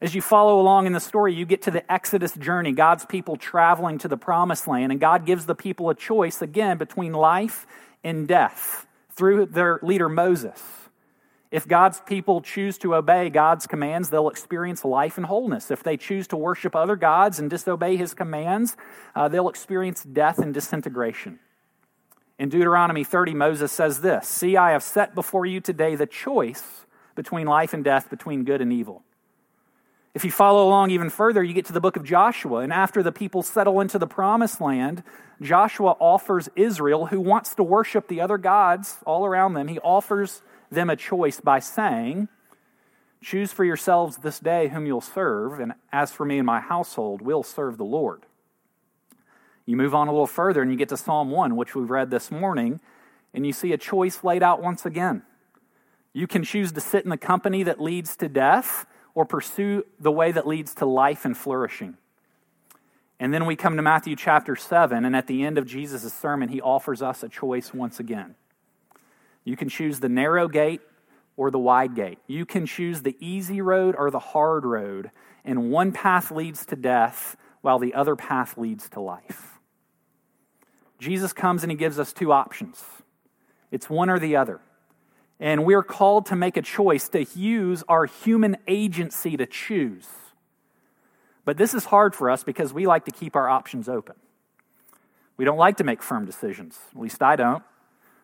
As 0.00 0.14
you 0.14 0.22
follow 0.22 0.60
along 0.60 0.86
in 0.86 0.92
the 0.92 1.00
story, 1.00 1.34
you 1.34 1.44
get 1.44 1.62
to 1.62 1.70
the 1.70 1.90
Exodus 1.92 2.32
journey, 2.34 2.72
God's 2.72 3.04
people 3.04 3.36
traveling 3.36 3.98
to 3.98 4.08
the 4.08 4.16
promised 4.16 4.68
land, 4.68 4.92
and 4.92 5.00
God 5.00 5.26
gives 5.26 5.46
the 5.46 5.56
people 5.56 5.90
a 5.90 5.94
choice 5.94 6.40
again 6.40 6.78
between 6.78 7.12
life 7.12 7.66
and 8.04 8.28
death 8.28 8.86
through 9.10 9.46
their 9.46 9.80
leader 9.82 10.08
Moses. 10.08 10.62
If 11.50 11.66
God's 11.66 12.00
people 12.00 12.42
choose 12.42 12.78
to 12.78 12.94
obey 12.94 13.30
God's 13.30 13.66
commands, 13.66 14.10
they'll 14.10 14.28
experience 14.28 14.84
life 14.84 15.16
and 15.16 15.26
wholeness. 15.26 15.70
If 15.70 15.82
they 15.82 15.96
choose 15.96 16.28
to 16.28 16.36
worship 16.36 16.76
other 16.76 16.94
gods 16.94 17.40
and 17.40 17.48
disobey 17.48 17.96
his 17.96 18.14
commands, 18.14 18.76
uh, 19.16 19.28
they'll 19.28 19.48
experience 19.48 20.04
death 20.04 20.38
and 20.38 20.52
disintegration. 20.52 21.40
In 22.38 22.48
Deuteronomy 22.48 23.02
30, 23.02 23.34
Moses 23.34 23.72
says 23.72 24.00
this 24.00 24.28
See, 24.28 24.56
I 24.56 24.70
have 24.72 24.82
set 24.82 25.14
before 25.14 25.44
you 25.44 25.60
today 25.60 25.94
the 25.96 26.06
choice 26.06 26.86
between 27.14 27.46
life 27.46 27.74
and 27.74 27.82
death, 27.82 28.08
between 28.10 28.44
good 28.44 28.60
and 28.60 28.72
evil. 28.72 29.02
If 30.14 30.24
you 30.24 30.30
follow 30.30 30.66
along 30.66 30.90
even 30.90 31.10
further, 31.10 31.42
you 31.42 31.52
get 31.52 31.66
to 31.66 31.72
the 31.72 31.80
book 31.80 31.96
of 31.96 32.04
Joshua. 32.04 32.60
And 32.60 32.72
after 32.72 33.02
the 33.02 33.12
people 33.12 33.42
settle 33.42 33.80
into 33.80 33.98
the 33.98 34.06
promised 34.06 34.60
land, 34.60 35.02
Joshua 35.40 35.96
offers 36.00 36.48
Israel, 36.56 37.06
who 37.06 37.20
wants 37.20 37.54
to 37.56 37.62
worship 37.62 38.08
the 38.08 38.20
other 38.20 38.38
gods 38.38 38.96
all 39.04 39.26
around 39.26 39.54
them, 39.54 39.68
he 39.68 39.78
offers 39.80 40.42
them 40.70 40.90
a 40.90 40.96
choice 40.96 41.40
by 41.40 41.58
saying, 41.58 42.28
Choose 43.20 43.52
for 43.52 43.64
yourselves 43.64 44.18
this 44.18 44.38
day 44.38 44.68
whom 44.68 44.86
you'll 44.86 45.00
serve, 45.00 45.58
and 45.58 45.74
as 45.92 46.12
for 46.12 46.24
me 46.24 46.38
and 46.38 46.46
my 46.46 46.60
household, 46.60 47.20
we'll 47.20 47.42
serve 47.42 47.76
the 47.76 47.84
Lord. 47.84 48.26
You 49.68 49.76
move 49.76 49.94
on 49.94 50.08
a 50.08 50.12
little 50.12 50.26
further 50.26 50.62
and 50.62 50.70
you 50.70 50.78
get 50.78 50.88
to 50.88 50.96
Psalm 50.96 51.30
1, 51.30 51.54
which 51.54 51.74
we've 51.74 51.90
read 51.90 52.08
this 52.10 52.30
morning, 52.30 52.80
and 53.34 53.44
you 53.44 53.52
see 53.52 53.74
a 53.74 53.76
choice 53.76 54.24
laid 54.24 54.42
out 54.42 54.62
once 54.62 54.86
again. 54.86 55.24
You 56.14 56.26
can 56.26 56.42
choose 56.42 56.72
to 56.72 56.80
sit 56.80 57.04
in 57.04 57.10
the 57.10 57.18
company 57.18 57.64
that 57.64 57.78
leads 57.78 58.16
to 58.16 58.30
death 58.30 58.86
or 59.14 59.26
pursue 59.26 59.84
the 60.00 60.10
way 60.10 60.32
that 60.32 60.46
leads 60.46 60.72
to 60.76 60.86
life 60.86 61.26
and 61.26 61.36
flourishing. 61.36 61.98
And 63.20 63.34
then 63.34 63.44
we 63.44 63.56
come 63.56 63.76
to 63.76 63.82
Matthew 63.82 64.16
chapter 64.16 64.56
7, 64.56 65.04
and 65.04 65.14
at 65.14 65.26
the 65.26 65.44
end 65.44 65.58
of 65.58 65.66
Jesus' 65.66 66.14
sermon, 66.14 66.48
he 66.48 66.62
offers 66.62 67.02
us 67.02 67.22
a 67.22 67.28
choice 67.28 67.74
once 67.74 68.00
again. 68.00 68.36
You 69.44 69.54
can 69.54 69.68
choose 69.68 70.00
the 70.00 70.08
narrow 70.08 70.48
gate 70.48 70.80
or 71.36 71.50
the 71.50 71.58
wide 71.58 71.94
gate. 71.94 72.20
You 72.26 72.46
can 72.46 72.64
choose 72.64 73.02
the 73.02 73.16
easy 73.20 73.60
road 73.60 73.96
or 73.98 74.10
the 74.10 74.18
hard 74.18 74.64
road, 74.64 75.10
and 75.44 75.70
one 75.70 75.92
path 75.92 76.30
leads 76.30 76.64
to 76.64 76.74
death 76.74 77.36
while 77.60 77.78
the 77.78 77.92
other 77.92 78.16
path 78.16 78.56
leads 78.56 78.88
to 78.88 79.00
life. 79.00 79.57
Jesus 80.98 81.32
comes 81.32 81.62
and 81.62 81.70
he 81.70 81.76
gives 81.76 81.98
us 81.98 82.12
two 82.12 82.32
options 82.32 82.82
it's 83.70 83.90
one 83.90 84.08
or 84.08 84.18
the 84.18 84.36
other. 84.36 84.60
And 85.40 85.64
we're 85.64 85.82
called 85.82 86.26
to 86.26 86.36
make 86.36 86.56
a 86.56 86.62
choice, 86.62 87.08
to 87.10 87.24
use 87.34 87.84
our 87.88 88.06
human 88.06 88.56
agency 88.66 89.36
to 89.36 89.46
choose. 89.46 90.08
But 91.44 91.58
this 91.58 91.74
is 91.74 91.84
hard 91.84 92.14
for 92.14 92.30
us 92.30 92.42
because 92.42 92.72
we 92.72 92.86
like 92.86 93.04
to 93.04 93.10
keep 93.10 93.36
our 93.36 93.48
options 93.48 93.88
open. 93.88 94.16
We 95.36 95.44
don't 95.44 95.58
like 95.58 95.76
to 95.76 95.84
make 95.84 96.02
firm 96.02 96.24
decisions. 96.24 96.78
At 96.94 97.00
least 97.00 97.22
I 97.22 97.36
don't. 97.36 97.62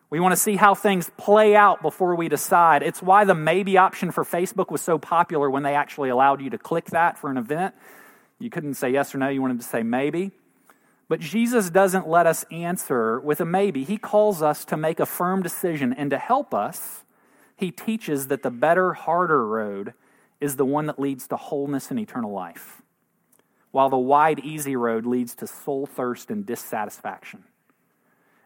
We 0.09 0.19
want 0.19 0.33
to 0.33 0.39
see 0.39 0.57
how 0.57 0.75
things 0.75 1.09
play 1.17 1.55
out 1.55 1.81
before 1.81 2.15
we 2.15 2.29
decide. 2.29 2.83
It's 2.83 3.01
why 3.01 3.23
the 3.23 3.33
maybe 3.33 3.77
option 3.77 4.11
for 4.11 4.23
Facebook 4.23 4.69
was 4.69 4.81
so 4.81 4.97
popular 4.97 5.49
when 5.49 5.63
they 5.63 5.73
actually 5.73 6.09
allowed 6.09 6.41
you 6.41 6.49
to 6.51 6.57
click 6.57 6.85
that 6.87 7.17
for 7.17 7.31
an 7.31 7.37
event. 7.37 7.73
You 8.39 8.49
couldn't 8.49 8.75
say 8.75 8.91
yes 8.91 9.15
or 9.15 9.17
no, 9.17 9.29
you 9.29 9.41
wanted 9.41 9.59
to 9.59 9.65
say 9.65 9.81
maybe. 9.81 10.31
But 11.07 11.19
Jesus 11.19 11.69
doesn't 11.69 12.07
let 12.07 12.25
us 12.25 12.45
answer 12.51 13.19
with 13.19 13.39
a 13.39 13.45
maybe. 13.45 13.83
He 13.83 13.97
calls 13.97 14.41
us 14.41 14.65
to 14.65 14.77
make 14.77 14.99
a 14.99 15.05
firm 15.05 15.43
decision, 15.43 15.93
and 15.93 16.09
to 16.09 16.17
help 16.17 16.53
us, 16.53 17.03
he 17.55 17.71
teaches 17.71 18.27
that 18.27 18.43
the 18.43 18.51
better, 18.51 18.93
harder 18.93 19.45
road 19.45 19.93
is 20.41 20.55
the 20.55 20.65
one 20.65 20.87
that 20.87 20.99
leads 20.99 21.27
to 21.27 21.37
wholeness 21.37 21.91
and 21.91 21.99
eternal 21.99 22.31
life, 22.31 22.81
while 23.71 23.89
the 23.89 23.97
wide, 23.97 24.39
easy 24.39 24.75
road 24.75 25.05
leads 25.05 25.35
to 25.35 25.47
soul 25.47 25.85
thirst 25.85 26.31
and 26.31 26.45
dissatisfaction. 26.45 27.43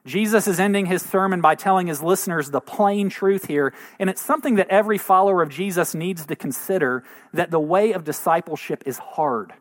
Jesus 0.05 0.47
is 0.47 0.59
ending 0.59 0.85
his 0.85 1.01
sermon 1.01 1.41
by 1.41 1.55
telling 1.55 1.87
his 1.87 2.01
listeners 2.01 2.51
the 2.51 2.61
plain 2.61 3.09
truth 3.09 3.45
here, 3.45 3.73
and 3.99 4.09
it's 4.09 4.21
something 4.21 4.55
that 4.55 4.69
every 4.69 4.97
follower 4.97 5.41
of 5.41 5.49
Jesus 5.49 5.95
needs 5.95 6.25
to 6.25 6.35
consider 6.35 7.03
that 7.33 7.51
the 7.51 7.59
way 7.59 7.93
of 7.93 8.03
discipleship 8.03 8.83
is 8.85 8.97
hard. 8.97 9.53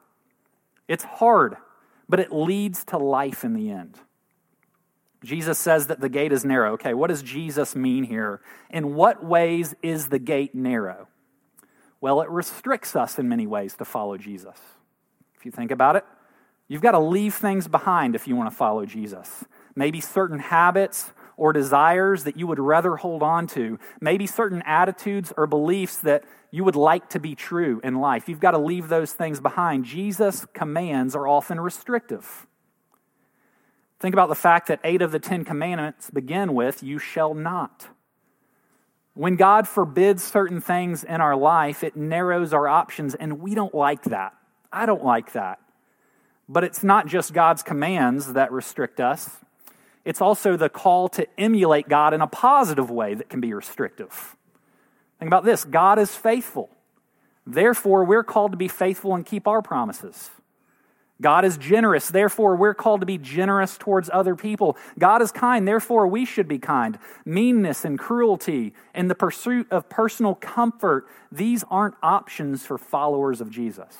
It's 0.89 1.05
hard 1.05 1.57
but 2.09 2.21
it 2.21 2.33
leads 2.33 2.85
to 2.85 2.99
life 2.99 3.45
in 3.45 3.55
the 3.55 3.71
end. 3.71 3.99
Jesus 5.25 5.59
says 5.59 5.89
that 5.89 6.01
the 6.01 6.09
gate 6.09 6.33
is 6.33 6.45
narrow. 6.45 6.73
Okay, 6.75 6.95
what 6.95 7.09
does 7.09 7.23
Jesus 7.23 7.75
mean 7.75 8.05
here? 8.05 8.41
In 8.71 8.95
what 8.95 9.25
ways 9.25 9.75
is 9.83 10.09
the 10.09 10.19
gate 10.19 10.55
narrow? 10.55 11.09
Well, 12.01 12.21
it 12.21 12.31
restricts 12.31 12.95
us 12.95 13.19
in 13.19 13.29
many 13.29 13.47
ways 13.47 13.75
to 13.77 13.85
follow 13.85 14.17
Jesus. 14.17 14.57
If 15.37 15.45
you 15.45 15.51
think 15.51 15.73
about 15.73 15.97
it, 15.97 16.05
you've 16.69 16.83
got 16.83 16.93
to 16.93 17.01
leave 17.01 17.35
things 17.35 17.67
behind 17.67 18.15
if 18.15 18.29
you 18.29 18.37
want 18.37 18.51
to 18.51 18.57
follow 18.57 18.87
Jesus. 18.87 19.45
Maybe 19.75 20.01
certain 20.01 20.39
habits 20.39 21.13
or 21.39 21.53
desires 21.53 22.25
that 22.25 22.37
you 22.37 22.47
would 22.47 22.59
rather 22.59 22.97
hold 22.97 23.23
on 23.23 23.47
to, 23.47 23.79
maybe 24.01 24.27
certain 24.27 24.61
attitudes 24.67 25.33
or 25.37 25.47
beliefs 25.47 25.97
that 25.99 26.25
you 26.51 26.65
would 26.65 26.77
like 26.77 27.09
to 27.11 27.21
be 27.21 27.35
true 27.35 27.81
in 27.85 27.95
life. 27.95 28.29
You've 28.29 28.41
got 28.41 28.51
to 28.51 28.59
leave 28.59 28.89
those 28.89 29.13
things 29.13 29.41
behind. 29.41 29.85
Jesus' 29.85 30.47
commands 30.53 31.15
are 31.15 31.27
often 31.27 31.61
restrictive. 31.61 32.47
Think 34.01 34.15
about 34.15 34.29
the 34.29 34.35
fact 34.35 34.67
that 34.69 34.81
eight 34.85 35.01
of 35.01 35.13
the 35.13 35.19
Ten 35.19 35.45
Commandments 35.45 36.11
begin 36.11 36.55
with, 36.55 36.83
You 36.83 36.99
shall 36.99 37.35
not. 37.35 37.89
When 39.15 39.37
God 39.37 39.67
forbids 39.67 40.23
certain 40.23 40.61
things 40.61 41.03
in 41.03 41.21
our 41.21 41.37
life, 41.37 41.83
it 41.83 41.97
narrows 41.97 42.53
our 42.53 42.69
options, 42.69 43.15
and 43.15 43.41
we 43.41 43.55
don't 43.55 43.75
like 43.75 44.05
that. 44.05 44.35
I 44.73 44.87
don't 44.87 45.05
like 45.05 45.33
that. 45.33 45.59
But 46.49 46.65
it's 46.65 46.85
not 46.85 47.07
just 47.07 47.33
God's 47.33 47.63
commands 47.63 48.33
that 48.35 48.53
restrict 48.53 49.01
us, 49.01 49.39
it's 50.05 50.21
also 50.21 50.57
the 50.57 50.69
call 50.69 51.09
to 51.11 51.27
emulate 51.39 51.89
God 51.89 52.15
in 52.15 52.21
a 52.21 52.27
positive 52.27 52.91
way 52.91 53.15
that 53.15 53.29
can 53.29 53.41
be 53.41 53.53
restrictive. 53.53 54.37
Think 55.19 55.29
about 55.29 55.45
this 55.45 55.65
God 55.65 55.99
is 55.99 56.15
faithful. 56.15 56.71
Therefore, 57.47 58.05
we're 58.05 58.25
called 58.25 58.53
to 58.53 58.59
be 58.59 58.69
faithful 58.69 59.15
and 59.15 59.25
keep 59.25 59.49
our 59.49 59.63
promises. 59.63 60.31
God 61.21 61.45
is 61.45 61.57
generous, 61.57 62.09
therefore, 62.09 62.55
we're 62.55 62.75
called 62.75 63.01
to 63.01 63.07
be 63.07 63.19
generous 63.19 63.77
towards 63.77 64.09
other 64.13 64.37
people. 64.37 64.77
God 65.01 65.21
is 65.21 65.33
kind, 65.33 65.67
therefore, 65.67 66.07
we 66.07 66.25
should 66.25 66.47
be 66.47 66.61
kind. 66.61 66.97
Meanness 67.25 67.85
and 67.85 67.99
cruelty 67.99 68.73
and 68.95 69.11
the 69.11 69.17
pursuit 69.17 69.67
of 69.73 69.89
personal 69.89 70.37
comfort, 70.37 71.07
these 71.33 71.65
aren't 71.71 71.97
options 72.05 72.65
for 72.65 72.79
followers 72.79 73.41
of 73.41 73.51
Jesus 73.51 73.97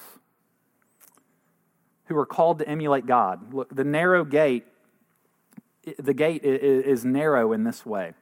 who 2.09 2.17
are 2.17 2.27
called 2.27 2.61
to 2.61 2.69
emulate 2.69 3.07
God. 3.07 3.53
Look, 3.53 3.75
the 3.75 3.85
narrow 3.85 4.25
gate 4.25 4.65
the 5.99 6.15
gate 6.15 6.45
is 6.45 7.05
narrow 7.05 7.53
in 7.53 7.65
this 7.65 7.87
way. 7.87 8.13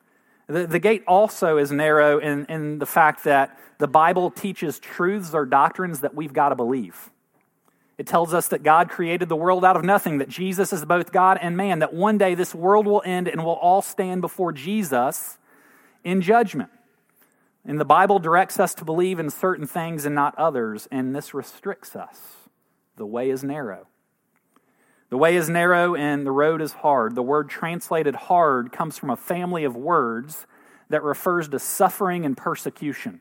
The, 0.46 0.66
the 0.66 0.78
gate 0.78 1.02
also 1.06 1.58
is 1.58 1.73
narrow 1.73 2.18
in, 2.18 2.46
in 2.46 2.78
the 2.78 2.87
fact 2.87 3.25
that 3.25 3.58
the 3.78 3.88
Bible 3.88 4.30
teaches 4.30 4.78
truths 4.78 5.35
or 5.35 5.44
doctrines 5.44 6.00
that 6.00 6.14
we've 6.14 6.32
got 6.32 6.50
to 6.50 6.54
believe. 6.54 7.11
It 7.99 8.06
tells 8.06 8.35
us 8.35 8.49
that 8.49 8.62
God 8.62 8.90
created 8.90 9.28
the 9.28 9.37
world 9.37 9.64
out 9.64 9.76
of 9.76 9.85
nothing, 9.85 10.18
that 10.18 10.28
Jesus 10.28 10.73
is 10.73 10.85
both 10.85 11.12
God 11.12 11.38
and 11.40 11.56
man, 11.56 11.78
that 11.78 11.94
one 11.94 12.18
day 12.18 12.35
this 12.35 12.54
world 12.54 12.87
will 12.87 13.02
end 13.04 13.26
and 13.26 13.44
we'll 13.44 13.54
all 13.54 13.82
stand 13.82 14.20
before 14.20 14.52
Jesus 14.52 15.38
in 16.04 16.20
judgment. 16.20 16.70
And 17.64 17.80
the 17.80 17.85
Bible 17.85 18.18
directs 18.18 18.61
us 18.61 18.75
to 18.75 18.85
believe 18.85 19.18
in 19.18 19.30
certain 19.30 19.66
things 19.66 20.04
and 20.04 20.14
not 20.14 20.37
others, 20.38 20.87
and 20.92 21.16
this 21.16 21.35
restricts 21.35 21.96
us. 21.96 22.20
The 22.96 23.06
way 23.06 23.30
is 23.30 23.42
narrow. 23.42 23.88
The 25.08 25.18
way 25.18 25.36
is 25.36 25.48
narrow 25.48 25.94
and 25.94 26.26
the 26.26 26.32
road 26.32 26.60
is 26.60 26.72
hard. 26.72 27.14
The 27.14 27.22
word 27.22 27.48
translated 27.48 28.14
hard 28.14 28.72
comes 28.72 28.98
from 28.98 29.10
a 29.10 29.16
family 29.16 29.64
of 29.64 29.76
words 29.76 30.46
that 30.88 31.02
refers 31.02 31.48
to 31.48 31.58
suffering 31.58 32.25
and 32.25 32.36
persecution. 32.36 33.20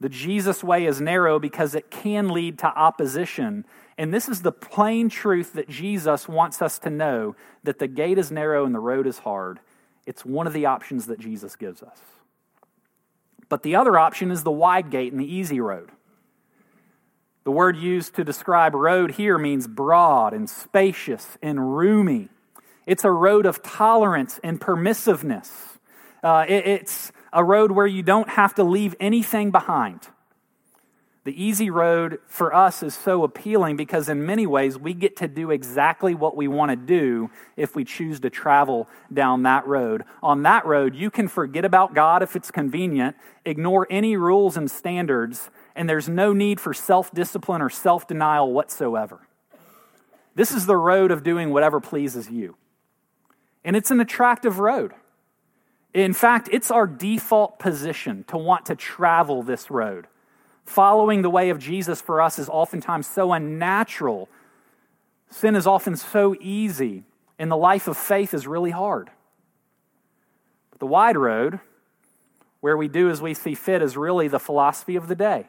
The 0.00 0.08
Jesus 0.08 0.62
way 0.62 0.86
is 0.86 1.00
narrow 1.00 1.38
because 1.38 1.74
it 1.74 1.90
can 1.90 2.28
lead 2.28 2.58
to 2.58 2.66
opposition. 2.66 3.64
And 3.96 4.12
this 4.12 4.28
is 4.28 4.42
the 4.42 4.52
plain 4.52 5.08
truth 5.08 5.54
that 5.54 5.68
Jesus 5.68 6.28
wants 6.28 6.60
us 6.60 6.78
to 6.80 6.90
know 6.90 7.34
that 7.62 7.78
the 7.78 7.88
gate 7.88 8.18
is 8.18 8.30
narrow 8.30 8.66
and 8.66 8.74
the 8.74 8.80
road 8.80 9.06
is 9.06 9.20
hard. 9.20 9.60
It's 10.06 10.24
one 10.24 10.46
of 10.46 10.52
the 10.52 10.66
options 10.66 11.06
that 11.06 11.18
Jesus 11.18 11.56
gives 11.56 11.82
us. 11.82 11.98
But 13.48 13.62
the 13.62 13.76
other 13.76 13.98
option 13.98 14.30
is 14.30 14.42
the 14.42 14.50
wide 14.50 14.90
gate 14.90 15.12
and 15.12 15.20
the 15.20 15.32
easy 15.32 15.60
road. 15.60 15.90
The 17.46 17.52
word 17.52 17.76
used 17.76 18.16
to 18.16 18.24
describe 18.24 18.74
road 18.74 19.12
here 19.12 19.38
means 19.38 19.68
broad 19.68 20.32
and 20.32 20.50
spacious 20.50 21.38
and 21.40 21.76
roomy. 21.76 22.28
It's 22.86 23.04
a 23.04 23.10
road 23.12 23.46
of 23.46 23.62
tolerance 23.62 24.40
and 24.42 24.60
permissiveness. 24.60 25.78
Uh, 26.24 26.44
it, 26.48 26.66
it's 26.66 27.12
a 27.32 27.44
road 27.44 27.70
where 27.70 27.86
you 27.86 28.02
don't 28.02 28.30
have 28.30 28.56
to 28.56 28.64
leave 28.64 28.96
anything 28.98 29.52
behind. 29.52 30.08
The 31.22 31.40
easy 31.40 31.70
road 31.70 32.18
for 32.26 32.52
us 32.52 32.82
is 32.82 32.94
so 32.94 33.22
appealing 33.22 33.76
because, 33.76 34.08
in 34.08 34.26
many 34.26 34.46
ways, 34.46 34.76
we 34.76 34.92
get 34.92 35.16
to 35.18 35.28
do 35.28 35.52
exactly 35.52 36.16
what 36.16 36.36
we 36.36 36.48
want 36.48 36.70
to 36.70 36.76
do 36.76 37.30
if 37.56 37.76
we 37.76 37.84
choose 37.84 38.18
to 38.20 38.30
travel 38.30 38.88
down 39.12 39.44
that 39.44 39.64
road. 39.68 40.02
On 40.20 40.42
that 40.42 40.66
road, 40.66 40.96
you 40.96 41.12
can 41.12 41.28
forget 41.28 41.64
about 41.64 41.94
God 41.94 42.24
if 42.24 42.34
it's 42.34 42.50
convenient, 42.50 43.14
ignore 43.44 43.86
any 43.88 44.16
rules 44.16 44.56
and 44.56 44.68
standards, 44.68 45.48
and 45.76 45.88
there's 45.88 46.08
no 46.08 46.32
need 46.32 46.60
for 46.60 46.74
self 46.74 47.12
discipline 47.12 47.62
or 47.62 47.70
self 47.70 48.08
denial 48.08 48.52
whatsoever. 48.52 49.20
This 50.34 50.50
is 50.50 50.66
the 50.66 50.76
road 50.76 51.10
of 51.10 51.22
doing 51.22 51.50
whatever 51.50 51.80
pleases 51.80 52.30
you. 52.30 52.56
And 53.64 53.76
it's 53.76 53.90
an 53.90 54.00
attractive 54.00 54.58
road. 54.58 54.92
In 55.94 56.12
fact, 56.12 56.48
it's 56.52 56.70
our 56.70 56.86
default 56.86 57.58
position 57.58 58.24
to 58.28 58.36
want 58.36 58.66
to 58.66 58.74
travel 58.74 59.42
this 59.42 59.70
road. 59.70 60.06
Following 60.66 61.22
the 61.22 61.30
way 61.30 61.50
of 61.50 61.58
Jesus 61.58 62.00
for 62.00 62.20
us 62.20 62.38
is 62.38 62.48
oftentimes 62.48 63.06
so 63.06 63.32
unnatural. 63.32 64.28
Sin 65.30 65.56
is 65.56 65.66
often 65.66 65.96
so 65.96 66.34
easy, 66.40 67.04
and 67.38 67.50
the 67.50 67.56
life 67.56 67.88
of 67.88 67.96
faith 67.96 68.34
is 68.34 68.46
really 68.46 68.72
hard. 68.72 69.10
But 70.70 70.80
the 70.80 70.86
wide 70.86 71.16
road, 71.16 71.60
where 72.60 72.76
we 72.76 72.88
do 72.88 73.08
as 73.08 73.22
we 73.22 73.32
see 73.32 73.54
fit, 73.54 73.80
is 73.80 73.96
really 73.96 74.28
the 74.28 74.40
philosophy 74.40 74.96
of 74.96 75.08
the 75.08 75.14
day. 75.14 75.46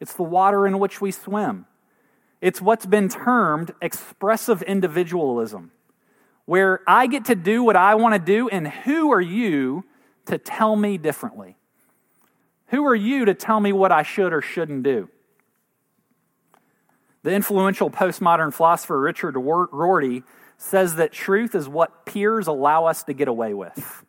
It's 0.00 0.14
the 0.14 0.22
water 0.22 0.66
in 0.66 0.78
which 0.78 1.00
we 1.00 1.10
swim. 1.10 1.66
It's 2.40 2.60
what's 2.60 2.86
been 2.86 3.08
termed 3.08 3.72
expressive 3.80 4.62
individualism, 4.62 5.72
where 6.44 6.80
I 6.86 7.06
get 7.06 7.24
to 7.26 7.34
do 7.34 7.62
what 7.62 7.76
I 7.76 7.94
want 7.94 8.14
to 8.14 8.18
do, 8.18 8.48
and 8.48 8.68
who 8.68 9.12
are 9.12 9.20
you 9.20 9.84
to 10.26 10.38
tell 10.38 10.76
me 10.76 10.98
differently? 10.98 11.56
Who 12.68 12.84
are 12.86 12.94
you 12.94 13.24
to 13.24 13.34
tell 13.34 13.60
me 13.60 13.72
what 13.72 13.92
I 13.92 14.02
should 14.02 14.32
or 14.32 14.42
shouldn't 14.42 14.82
do? 14.82 15.08
The 17.22 17.32
influential 17.32 17.90
postmodern 17.90 18.52
philosopher 18.52 19.00
Richard 19.00 19.36
Rorty 19.36 20.22
says 20.58 20.96
that 20.96 21.12
truth 21.12 21.54
is 21.54 21.68
what 21.68 22.06
peers 22.06 22.46
allow 22.46 22.84
us 22.86 23.02
to 23.04 23.14
get 23.14 23.28
away 23.28 23.54
with 23.54 24.04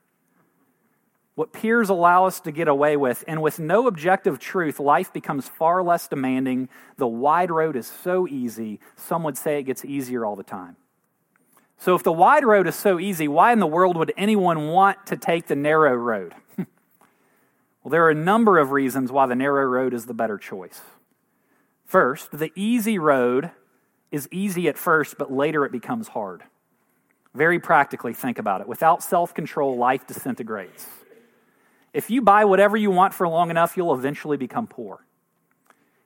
what 1.38 1.54
peers 1.54 1.88
allow 1.88 2.26
us 2.26 2.40
to 2.40 2.52
get 2.52 2.68
away 2.68 2.98
with. 2.98 3.24
And 3.28 3.44
with 3.44 3.60
no 3.60 3.86
objective 3.86 4.40
truth, 4.40 4.80
life 4.80 5.14
becomes 5.14 5.48
far 5.48 5.84
less 5.84 6.08
demanding. 6.08 6.68
The 6.98 7.06
wide 7.08 7.52
road 7.52 7.76
is 7.76 7.86
so 7.86 8.28
easy, 8.28 8.80
some 8.96 9.22
would 9.22 9.38
say 9.38 9.60
it 9.60 9.64
gets 9.64 9.86
easier 9.86 10.26
all 10.26 10.36
the 10.36 10.42
time. 10.42 10.78
So, 11.78 11.94
if 11.94 12.02
the 12.02 12.12
wide 12.12 12.44
road 12.44 12.66
is 12.66 12.74
so 12.74 13.00
easy, 13.00 13.28
why 13.28 13.54
in 13.54 13.60
the 13.60 13.68
world 13.68 13.98
would 13.98 14.12
anyone 14.18 14.70
want 14.70 15.06
to 15.06 15.16
take 15.16 15.46
the 15.46 15.56
narrow 15.56 15.94
road? 15.94 16.34
well, 16.58 16.66
there 17.92 18.04
are 18.04 18.10
a 18.10 18.16
number 18.16 18.58
of 18.58 18.72
reasons 18.72 19.12
why 19.12 19.28
the 19.28 19.36
narrow 19.36 19.66
road 19.66 19.94
is 19.94 20.08
the 20.08 20.16
better 20.16 20.40
choice. 20.40 20.82
First, 21.86 22.32
the 22.32 22.52
easy 22.56 22.98
road 22.98 23.52
is 24.12 24.28
easy 24.32 24.68
at 24.68 24.76
first, 24.76 25.20
but 25.20 25.32
later 25.32 25.66
it 25.66 25.72
becomes 25.72 26.08
hard. 26.08 26.42
Very 27.36 27.60
practically, 27.60 28.16
think 28.16 28.40
about 28.40 28.62
it. 28.62 28.68
Without 28.68 29.04
self 29.04 29.36
control, 29.36 29.78
life 29.78 30.08
disintegrates. 30.08 30.88
If 31.98 32.12
you 32.12 32.22
buy 32.22 32.46
whatever 32.46 32.78
you 32.78 32.92
want 32.92 33.16
for 33.16 33.28
long 33.28 33.50
enough, 33.50 33.76
you'll 33.76 33.96
eventually 33.96 34.38
become 34.38 34.68
poor. 34.68 35.04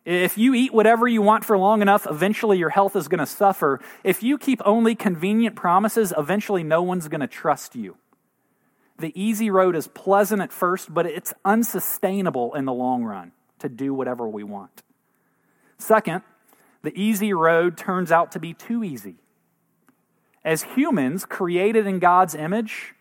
If 0.05 0.37
you 0.37 0.53
eat 0.53 0.73
whatever 0.73 1.05
you 1.05 1.21
want 1.21 1.43
for 1.43 1.57
long 1.57 1.81
enough, 1.81 2.07
eventually 2.09 2.57
your 2.57 2.69
health 2.69 2.95
is 2.95 3.09
going 3.09 3.19
to 3.19 3.25
suffer. 3.25 3.81
If 4.01 4.23
you 4.23 4.37
keep 4.37 4.61
only 4.63 4.95
convenient 4.95 5.57
promises, 5.57 6.13
eventually 6.17 6.63
no 6.63 6.81
one's 6.81 7.09
going 7.09 7.19
to 7.19 7.27
trust 7.27 7.75
you. 7.75 7.97
The 8.99 9.11
easy 9.21 9.49
road 9.49 9.75
is 9.75 9.89
pleasant 9.89 10.41
at 10.41 10.53
first, 10.53 10.93
but 10.93 11.05
it's 11.05 11.33
unsustainable 11.43 12.53
in 12.53 12.63
the 12.63 12.71
long 12.71 13.03
run 13.03 13.33
to 13.59 13.67
do 13.67 13.93
whatever 13.93 14.29
we 14.29 14.45
want. 14.45 14.83
Second, 15.77 16.21
The 16.83 16.97
easy 16.97 17.33
road 17.33 17.75
turns 17.75 18.13
out 18.13 18.31
to 18.31 18.39
be 18.39 18.53
too 18.53 18.81
easy. 18.81 19.15
As 20.45 20.63
humans 20.63 21.25
created 21.25 21.85
in 21.85 21.99
God's 21.99 22.33
image, 22.33 22.95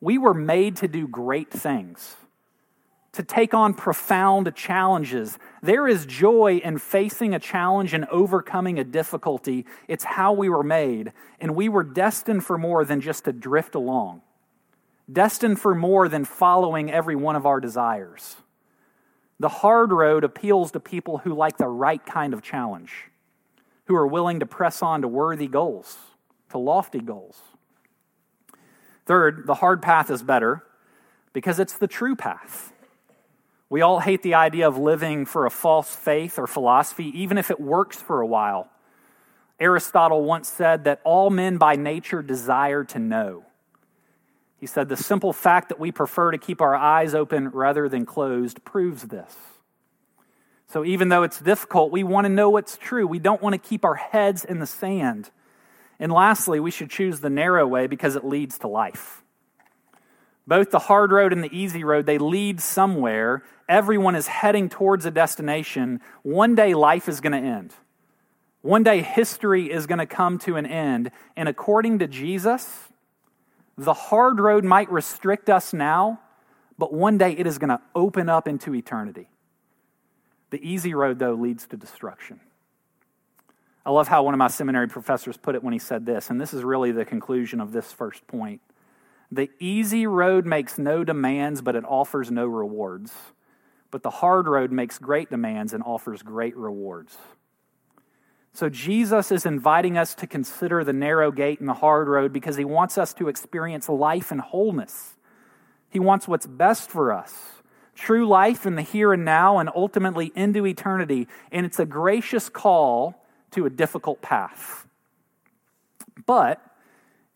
we 0.00 0.18
were 0.18 0.34
made 0.34 0.76
to 0.76 0.86
do 0.86 1.08
great 1.08 1.50
things, 1.50 2.14
to 3.12 3.22
take 3.22 3.54
on 3.54 3.74
profound 3.74 4.54
challenges. 4.54 5.38
There 5.62 5.88
is 5.88 6.06
joy 6.06 6.60
in 6.62 6.78
facing 6.78 7.34
a 7.34 7.38
challenge 7.38 7.94
and 7.94 8.04
overcoming 8.06 8.78
a 8.78 8.84
difficulty. 8.84 9.66
It's 9.88 10.04
how 10.04 10.32
we 10.32 10.48
were 10.48 10.62
made, 10.62 11.12
and 11.40 11.54
we 11.54 11.68
were 11.68 11.84
destined 11.84 12.44
for 12.44 12.58
more 12.58 12.84
than 12.84 13.00
just 13.00 13.24
to 13.24 13.32
drift 13.32 13.74
along, 13.74 14.22
destined 15.10 15.60
for 15.60 15.74
more 15.74 16.08
than 16.08 16.24
following 16.24 16.90
every 16.90 17.16
one 17.16 17.36
of 17.36 17.46
our 17.46 17.60
desires. 17.60 18.36
The 19.40 19.48
hard 19.48 19.92
road 19.92 20.24
appeals 20.24 20.72
to 20.72 20.80
people 20.80 21.18
who 21.18 21.32
like 21.32 21.56
the 21.56 21.68
right 21.68 22.04
kind 22.04 22.34
of 22.34 22.42
challenge, 22.42 23.04
who 23.86 23.94
are 23.94 24.06
willing 24.06 24.40
to 24.40 24.46
press 24.46 24.82
on 24.82 25.02
to 25.02 25.08
worthy 25.08 25.46
goals, 25.48 25.96
to 26.50 26.58
lofty 26.58 27.00
goals. 27.00 27.40
Third, 29.06 29.46
the 29.46 29.54
hard 29.54 29.80
path 29.80 30.10
is 30.10 30.22
better 30.22 30.64
because 31.32 31.58
it's 31.58 31.78
the 31.78 31.86
true 31.86 32.14
path. 32.14 32.72
We 33.70 33.82
all 33.82 34.00
hate 34.00 34.22
the 34.22 34.34
idea 34.34 34.66
of 34.66 34.78
living 34.78 35.26
for 35.26 35.44
a 35.44 35.50
false 35.50 35.94
faith 35.94 36.38
or 36.38 36.46
philosophy, 36.46 37.12
even 37.20 37.36
if 37.36 37.50
it 37.50 37.60
works 37.60 37.96
for 37.96 38.20
a 38.20 38.26
while. 38.26 38.70
Aristotle 39.60 40.24
once 40.24 40.48
said 40.48 40.84
that 40.84 41.00
all 41.04 41.30
men 41.30 41.58
by 41.58 41.76
nature 41.76 42.22
desire 42.22 42.84
to 42.84 42.98
know. 42.98 43.44
He 44.58 44.66
said, 44.66 44.88
The 44.88 44.96
simple 44.96 45.32
fact 45.32 45.68
that 45.68 45.78
we 45.78 45.92
prefer 45.92 46.30
to 46.30 46.38
keep 46.38 46.60
our 46.60 46.74
eyes 46.74 47.14
open 47.14 47.48
rather 47.50 47.88
than 47.88 48.06
closed 48.06 48.64
proves 48.64 49.02
this. 49.02 49.34
So, 50.68 50.84
even 50.84 51.08
though 51.08 51.22
it's 51.22 51.40
difficult, 51.40 51.90
we 51.90 52.04
want 52.04 52.26
to 52.26 52.28
know 52.28 52.50
what's 52.50 52.76
true. 52.76 53.06
We 53.06 53.18
don't 53.18 53.42
want 53.42 53.54
to 53.54 53.68
keep 53.68 53.84
our 53.84 53.94
heads 53.94 54.44
in 54.44 54.58
the 54.58 54.66
sand. 54.66 55.30
And 55.98 56.12
lastly, 56.12 56.60
we 56.60 56.70
should 56.70 56.90
choose 56.90 57.20
the 57.20 57.30
narrow 57.30 57.66
way 57.66 57.86
because 57.86 58.16
it 58.16 58.24
leads 58.24 58.58
to 58.58 58.68
life. 58.68 59.22
Both 60.48 60.70
the 60.70 60.78
hard 60.78 61.12
road 61.12 61.34
and 61.34 61.44
the 61.44 61.54
easy 61.54 61.84
road, 61.84 62.06
they 62.06 62.16
lead 62.16 62.62
somewhere. 62.62 63.42
Everyone 63.68 64.14
is 64.14 64.26
heading 64.26 64.70
towards 64.70 65.04
a 65.04 65.10
destination. 65.10 66.00
One 66.22 66.54
day, 66.54 66.72
life 66.72 67.06
is 67.06 67.20
going 67.20 67.34
to 67.34 67.46
end. 67.46 67.74
One 68.62 68.82
day, 68.82 69.02
history 69.02 69.70
is 69.70 69.86
going 69.86 69.98
to 69.98 70.06
come 70.06 70.38
to 70.40 70.56
an 70.56 70.64
end. 70.64 71.10
And 71.36 71.50
according 71.50 71.98
to 71.98 72.06
Jesus, 72.06 72.88
the 73.76 73.92
hard 73.92 74.40
road 74.40 74.64
might 74.64 74.90
restrict 74.90 75.50
us 75.50 75.74
now, 75.74 76.18
but 76.78 76.94
one 76.94 77.18
day 77.18 77.32
it 77.32 77.46
is 77.46 77.58
going 77.58 77.68
to 77.68 77.82
open 77.94 78.30
up 78.30 78.48
into 78.48 78.74
eternity. 78.74 79.28
The 80.48 80.66
easy 80.66 80.94
road, 80.94 81.18
though, 81.18 81.34
leads 81.34 81.66
to 81.66 81.76
destruction. 81.76 82.40
I 83.84 83.90
love 83.90 84.08
how 84.08 84.22
one 84.22 84.32
of 84.32 84.38
my 84.38 84.48
seminary 84.48 84.88
professors 84.88 85.36
put 85.36 85.54
it 85.56 85.62
when 85.62 85.74
he 85.74 85.78
said 85.78 86.06
this, 86.06 86.30
and 86.30 86.40
this 86.40 86.54
is 86.54 86.64
really 86.64 86.90
the 86.90 87.04
conclusion 87.04 87.60
of 87.60 87.72
this 87.72 87.92
first 87.92 88.26
point. 88.26 88.62
The 89.30 89.50
easy 89.58 90.06
road 90.06 90.46
makes 90.46 90.78
no 90.78 91.04
demands, 91.04 91.60
but 91.60 91.76
it 91.76 91.84
offers 91.84 92.30
no 92.30 92.46
rewards. 92.46 93.12
But 93.90 94.02
the 94.02 94.10
hard 94.10 94.46
road 94.46 94.72
makes 94.72 94.98
great 94.98 95.30
demands 95.30 95.72
and 95.72 95.82
offers 95.82 96.22
great 96.22 96.56
rewards. 96.56 97.16
So 98.52 98.68
Jesus 98.68 99.30
is 99.30 99.46
inviting 99.46 99.96
us 99.96 100.14
to 100.16 100.26
consider 100.26 100.82
the 100.82 100.92
narrow 100.92 101.30
gate 101.30 101.60
and 101.60 101.68
the 101.68 101.74
hard 101.74 102.08
road 102.08 102.32
because 102.32 102.56
he 102.56 102.64
wants 102.64 102.98
us 102.98 103.12
to 103.14 103.28
experience 103.28 103.88
life 103.88 104.30
and 104.30 104.40
wholeness. 104.40 105.14
He 105.90 106.00
wants 106.00 106.26
what's 106.26 106.46
best 106.46 106.90
for 106.90 107.12
us 107.12 107.58
true 107.98 108.26
life 108.26 108.64
in 108.64 108.76
the 108.76 108.82
here 108.82 109.12
and 109.12 109.24
now 109.24 109.58
and 109.58 109.68
ultimately 109.74 110.32
into 110.34 110.64
eternity. 110.64 111.26
And 111.50 111.66
it's 111.66 111.80
a 111.80 111.84
gracious 111.84 112.48
call 112.48 113.26
to 113.50 113.66
a 113.66 113.70
difficult 113.70 114.22
path. 114.22 114.86
But 116.24 116.62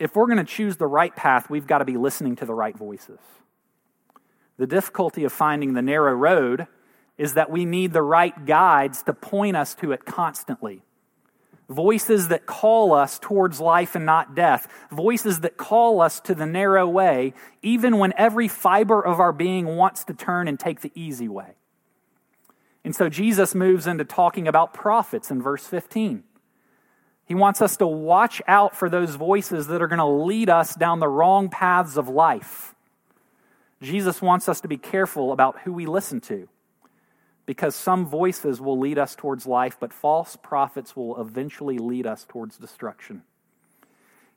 if 0.02 0.16
we're 0.16 0.26
going 0.26 0.38
to 0.38 0.44
choose 0.44 0.76
the 0.76 0.86
right 0.86 1.14
path, 1.14 1.48
we've 1.48 1.66
got 1.66 1.78
to 1.78 1.84
be 1.84 1.96
listening 1.96 2.34
to 2.36 2.44
the 2.44 2.54
right 2.54 2.76
voices. 2.76 3.20
The 4.58 4.66
difficulty 4.66 5.22
of 5.22 5.32
finding 5.32 5.74
the 5.74 5.82
narrow 5.82 6.12
road 6.12 6.66
is 7.16 7.34
that 7.34 7.50
we 7.50 7.64
need 7.64 7.92
the 7.92 8.02
right 8.02 8.44
guides 8.44 9.04
to 9.04 9.12
point 9.12 9.56
us 9.56 9.74
to 9.76 9.92
it 9.92 10.04
constantly 10.04 10.82
voices 11.68 12.28
that 12.28 12.44
call 12.44 12.92
us 12.92 13.18
towards 13.18 13.60
life 13.60 13.94
and 13.94 14.04
not 14.04 14.34
death, 14.34 14.68
voices 14.90 15.40
that 15.40 15.56
call 15.56 16.00
us 16.00 16.20
to 16.20 16.34
the 16.34 16.44
narrow 16.44 16.86
way, 16.86 17.32
even 17.62 17.98
when 17.98 18.12
every 18.16 18.48
fiber 18.48 19.00
of 19.00 19.20
our 19.20 19.32
being 19.32 19.64
wants 19.76 20.04
to 20.04 20.12
turn 20.12 20.48
and 20.48 20.60
take 20.60 20.80
the 20.80 20.92
easy 20.94 21.28
way. 21.28 21.54
And 22.84 22.94
so 22.94 23.08
Jesus 23.08 23.54
moves 23.54 23.86
into 23.86 24.04
talking 24.04 24.48
about 24.48 24.74
prophets 24.74 25.30
in 25.30 25.40
verse 25.40 25.64
15. 25.66 26.24
He 27.26 27.34
wants 27.34 27.62
us 27.62 27.76
to 27.78 27.86
watch 27.86 28.42
out 28.46 28.76
for 28.76 28.90
those 28.90 29.14
voices 29.14 29.68
that 29.68 29.80
are 29.80 29.88
going 29.88 29.98
to 29.98 30.04
lead 30.04 30.50
us 30.50 30.74
down 30.74 31.00
the 31.00 31.08
wrong 31.08 31.48
paths 31.48 31.96
of 31.96 32.08
life. 32.08 32.74
Jesus 33.80 34.22
wants 34.22 34.48
us 34.48 34.60
to 34.60 34.68
be 34.68 34.76
careful 34.76 35.32
about 35.32 35.60
who 35.60 35.72
we 35.72 35.86
listen 35.86 36.20
to 36.22 36.48
because 37.46 37.74
some 37.74 38.06
voices 38.06 38.60
will 38.60 38.78
lead 38.78 38.98
us 38.98 39.14
towards 39.14 39.46
life, 39.46 39.76
but 39.80 39.92
false 39.92 40.36
prophets 40.36 40.94
will 40.94 41.20
eventually 41.20 41.78
lead 41.78 42.06
us 42.06 42.24
towards 42.28 42.56
destruction. 42.56 43.22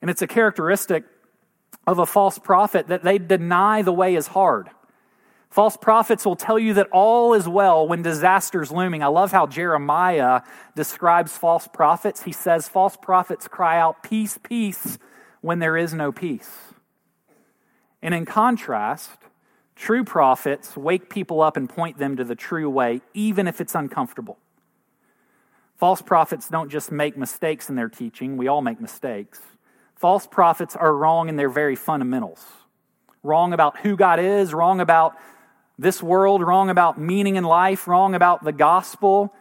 And 0.01 0.09
it's 0.09 0.21
a 0.21 0.27
characteristic 0.27 1.03
of 1.85 1.99
a 1.99 2.05
false 2.05 2.39
prophet 2.39 2.87
that 2.87 3.03
they 3.03 3.17
deny 3.17 3.81
the 3.81 3.93
way 3.93 4.15
is 4.15 4.27
hard. 4.27 4.69
False 5.55 5.77
prophets 5.77 6.25
will 6.25 6.35
tell 6.35 6.59
you 6.59 6.73
that 6.73 6.89
all 6.91 7.33
is 7.33 7.47
well 7.47 7.87
when 7.87 8.01
disaster's 8.01 8.73
looming. 8.73 9.01
I 9.01 9.07
love 9.07 9.31
how 9.31 9.47
Jeremiah 9.47 10.41
describes 10.75 11.37
false 11.37 11.65
prophets. 11.65 12.23
He 12.23 12.33
says, 12.33 12.67
False 12.67 12.97
prophets 12.97 13.47
cry 13.47 13.79
out, 13.79 14.03
Peace, 14.03 14.37
peace, 14.37 14.99
when 15.39 15.59
there 15.59 15.77
is 15.77 15.93
no 15.93 16.11
peace. 16.11 16.51
And 18.01 18.13
in 18.13 18.25
contrast, 18.25 19.11
True 19.77 20.03
prophets 20.03 20.75
wake 20.75 21.09
people 21.09 21.41
up 21.41 21.55
and 21.55 21.69
point 21.69 21.99
them 21.99 22.17
to 22.17 22.25
the 22.25 22.35
true 22.35 22.69
way, 22.69 22.99
even 23.13 23.47
if 23.47 23.61
it's 23.61 23.75
uncomfortable. 23.75 24.37
False 25.77 26.01
prophets 26.01 26.49
don't 26.49 26.69
just 26.69 26.91
make 26.91 27.15
mistakes 27.15 27.69
in 27.69 27.75
their 27.77 27.87
teaching, 27.87 28.35
we 28.35 28.49
all 28.49 28.61
make 28.61 28.81
mistakes. 28.81 29.39
False 29.95 30.27
prophets 30.27 30.75
are 30.75 30.93
wrong 30.93 31.29
in 31.29 31.37
their 31.37 31.49
very 31.49 31.77
fundamentals 31.77 32.45
wrong 33.23 33.53
about 33.53 33.79
who 33.79 33.95
God 33.95 34.19
is, 34.19 34.53
wrong 34.53 34.79
about 34.79 35.15
this 35.77 36.01
world, 36.01 36.41
wrong 36.41 36.69
about 36.69 36.97
meaning 36.97 37.35
in 37.35 37.43
life, 37.43 37.87
wrong 37.87 38.15
about 38.15 38.43
the 38.43 38.51
gospel 38.51 39.33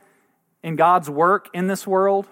and 0.63 0.77
God's 0.77 1.09
work 1.09 1.49
in 1.55 1.67
this 1.67 1.87
world. 1.87 2.27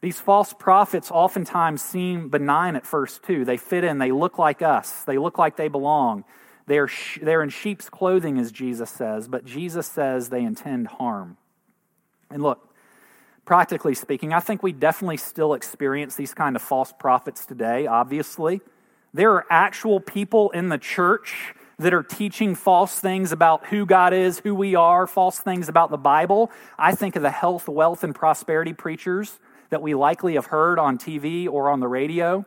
These 0.00 0.20
false 0.20 0.52
prophets 0.52 1.10
oftentimes 1.10 1.80
seem 1.80 2.28
benign 2.28 2.76
at 2.76 2.86
first, 2.86 3.22
too. 3.22 3.44
They 3.44 3.56
fit 3.56 3.84
in, 3.84 3.98
they 3.98 4.12
look 4.12 4.38
like 4.38 4.62
us, 4.62 5.04
they 5.04 5.16
look 5.16 5.38
like 5.38 5.56
they 5.56 5.68
belong. 5.68 6.24
They're, 6.66 6.88
they're 7.20 7.42
in 7.42 7.50
sheep's 7.50 7.88
clothing, 7.90 8.38
as 8.38 8.50
Jesus 8.50 8.90
says, 8.90 9.28
but 9.28 9.44
Jesus 9.44 9.86
says 9.86 10.28
they 10.28 10.42
intend 10.42 10.88
harm. 10.88 11.36
And 12.30 12.42
look, 12.42 12.74
practically 13.44 13.94
speaking, 13.94 14.32
I 14.32 14.40
think 14.40 14.62
we 14.62 14.72
definitely 14.72 15.18
still 15.18 15.54
experience 15.54 16.16
these 16.16 16.34
kind 16.34 16.56
of 16.56 16.62
false 16.62 16.92
prophets 16.98 17.46
today, 17.46 17.86
obviously. 17.86 18.62
There 19.12 19.32
are 19.32 19.46
actual 19.50 20.00
people 20.00 20.50
in 20.50 20.70
the 20.70 20.78
church 20.78 21.54
that 21.78 21.94
are 21.94 22.02
teaching 22.02 22.54
false 22.54 22.98
things 22.98 23.32
about 23.32 23.66
who 23.66 23.84
God 23.86 24.12
is, 24.12 24.38
who 24.40 24.54
we 24.54 24.74
are, 24.74 25.06
false 25.06 25.38
things 25.38 25.68
about 25.68 25.90
the 25.90 25.96
Bible. 25.96 26.50
I 26.78 26.94
think 26.94 27.16
of 27.16 27.22
the 27.22 27.30
health, 27.30 27.68
wealth, 27.68 28.04
and 28.04 28.14
prosperity 28.14 28.72
preachers 28.72 29.38
that 29.70 29.82
we 29.82 29.94
likely 29.94 30.34
have 30.34 30.46
heard 30.46 30.78
on 30.78 30.98
TV 30.98 31.48
or 31.48 31.68
on 31.68 31.80
the 31.80 31.88
radio. 31.88 32.46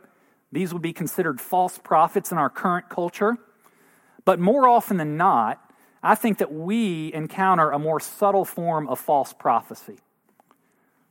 These 0.51 0.71
would 0.73 0.81
be 0.81 0.93
considered 0.93 1.41
false 1.41 1.77
prophets 1.77 2.31
in 2.31 2.37
our 2.37 2.49
current 2.49 2.89
culture. 2.89 3.37
But 4.23 4.39
more 4.39 4.67
often 4.67 4.97
than 4.97 5.17
not, 5.17 5.61
I 6.01 6.15
think 6.15 6.37
that 6.37 6.53
we 6.53 7.11
encounter 7.13 7.71
a 7.71 7.79
more 7.79 7.99
subtle 7.99 8.45
form 8.45 8.87
of 8.87 8.99
false 8.99 9.33
prophecy. 9.33 9.97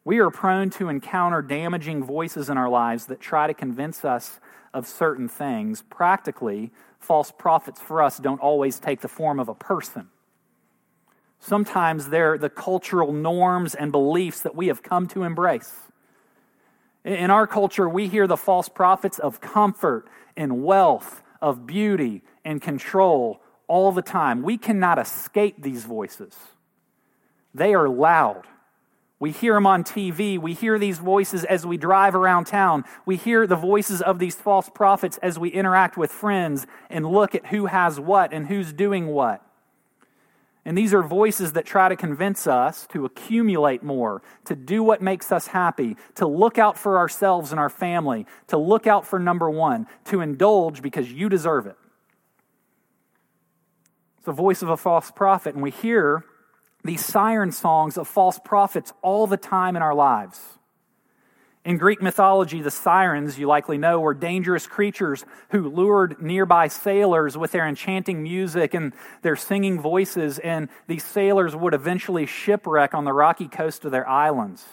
We 0.04 0.18
are 0.20 0.30
prone 0.30 0.70
to 0.70 0.88
encounter 0.88 1.42
damaging 1.42 2.04
voices 2.04 2.48
in 2.48 2.56
our 2.56 2.68
lives 2.68 3.06
that 3.06 3.20
try 3.20 3.46
to 3.46 3.54
convince 3.54 4.04
us 4.04 4.38
of 4.72 4.86
certain 4.86 5.28
things. 5.28 5.82
Practically, 5.82 6.70
false 6.98 7.32
prophets 7.32 7.80
for 7.80 8.02
us 8.02 8.18
don't 8.18 8.40
always 8.40 8.78
take 8.78 9.00
the 9.00 9.08
form 9.08 9.38
of 9.38 9.48
a 9.48 9.54
person. 9.54 10.08
Sometimes 11.38 12.08
they're 12.08 12.38
the 12.38 12.50
cultural 12.50 13.12
norms 13.12 13.74
and 13.74 13.92
beliefs 13.92 14.40
that 14.40 14.54
we 14.54 14.68
have 14.68 14.82
come 14.82 15.06
to 15.08 15.22
embrace. 15.22 15.72
In 17.04 17.30
our 17.30 17.46
culture, 17.46 17.88
we 17.88 18.08
hear 18.08 18.26
the 18.26 18.36
false 18.36 18.68
prophets 18.68 19.18
of 19.18 19.40
comfort 19.40 20.08
and 20.36 20.64
wealth, 20.64 21.22
of 21.40 21.66
beauty 21.66 22.22
and 22.44 22.60
control 22.60 23.40
all 23.68 23.92
the 23.92 24.02
time. 24.02 24.42
We 24.42 24.58
cannot 24.58 24.98
escape 24.98 25.62
these 25.62 25.84
voices. 25.84 26.34
They 27.54 27.74
are 27.74 27.88
loud. 27.88 28.42
We 29.18 29.30
hear 29.30 29.54
them 29.54 29.66
on 29.66 29.82
TV. 29.82 30.38
We 30.38 30.52
hear 30.52 30.78
these 30.78 30.98
voices 30.98 31.44
as 31.44 31.64
we 31.64 31.78
drive 31.78 32.14
around 32.14 32.44
town. 32.46 32.84
We 33.06 33.16
hear 33.16 33.46
the 33.46 33.56
voices 33.56 34.02
of 34.02 34.18
these 34.18 34.34
false 34.34 34.68
prophets 34.68 35.18
as 35.22 35.38
we 35.38 35.48
interact 35.48 35.96
with 35.96 36.12
friends 36.12 36.66
and 36.90 37.06
look 37.06 37.34
at 37.34 37.46
who 37.46 37.66
has 37.66 37.98
what 37.98 38.32
and 38.32 38.46
who's 38.46 38.72
doing 38.74 39.06
what. 39.06 39.42
And 40.66 40.76
these 40.76 40.92
are 40.92 41.02
voices 41.02 41.52
that 41.52 41.64
try 41.64 41.88
to 41.88 41.96
convince 41.96 42.46
us 42.48 42.88
to 42.88 43.04
accumulate 43.04 43.84
more, 43.84 44.20
to 44.46 44.56
do 44.56 44.82
what 44.82 45.00
makes 45.00 45.30
us 45.30 45.46
happy, 45.46 45.96
to 46.16 46.26
look 46.26 46.58
out 46.58 46.76
for 46.76 46.98
ourselves 46.98 47.52
and 47.52 47.60
our 47.60 47.70
family, 47.70 48.26
to 48.48 48.58
look 48.58 48.86
out 48.86 49.06
for 49.06 49.20
number 49.20 49.48
one, 49.48 49.86
to 50.06 50.20
indulge 50.20 50.82
because 50.82 51.10
you 51.10 51.28
deserve 51.28 51.66
it. 51.66 51.76
It's 54.16 54.26
the 54.26 54.32
voice 54.32 54.60
of 54.60 54.68
a 54.68 54.76
false 54.76 55.12
prophet, 55.12 55.54
and 55.54 55.62
we 55.62 55.70
hear 55.70 56.24
these 56.86 57.04
siren 57.04 57.52
songs 57.52 57.96
of 57.96 58.08
false 58.08 58.38
prophets 58.38 58.92
all 59.02 59.26
the 59.26 59.36
time 59.36 59.76
in 59.76 59.82
our 59.82 59.94
lives. 59.94 60.40
In 61.64 61.78
Greek 61.78 62.00
mythology, 62.00 62.62
the 62.62 62.70
sirens, 62.70 63.40
you 63.40 63.48
likely 63.48 63.76
know, 63.76 63.98
were 63.98 64.14
dangerous 64.14 64.68
creatures 64.68 65.24
who 65.50 65.68
lured 65.68 66.22
nearby 66.22 66.68
sailors 66.68 67.36
with 67.36 67.50
their 67.50 67.66
enchanting 67.66 68.22
music 68.22 68.72
and 68.72 68.92
their 69.22 69.34
singing 69.34 69.80
voices, 69.80 70.38
and 70.38 70.68
these 70.86 71.04
sailors 71.04 71.56
would 71.56 71.74
eventually 71.74 72.24
shipwreck 72.24 72.94
on 72.94 73.04
the 73.04 73.12
rocky 73.12 73.48
coast 73.48 73.84
of 73.84 73.90
their 73.90 74.08
islands. 74.08 74.64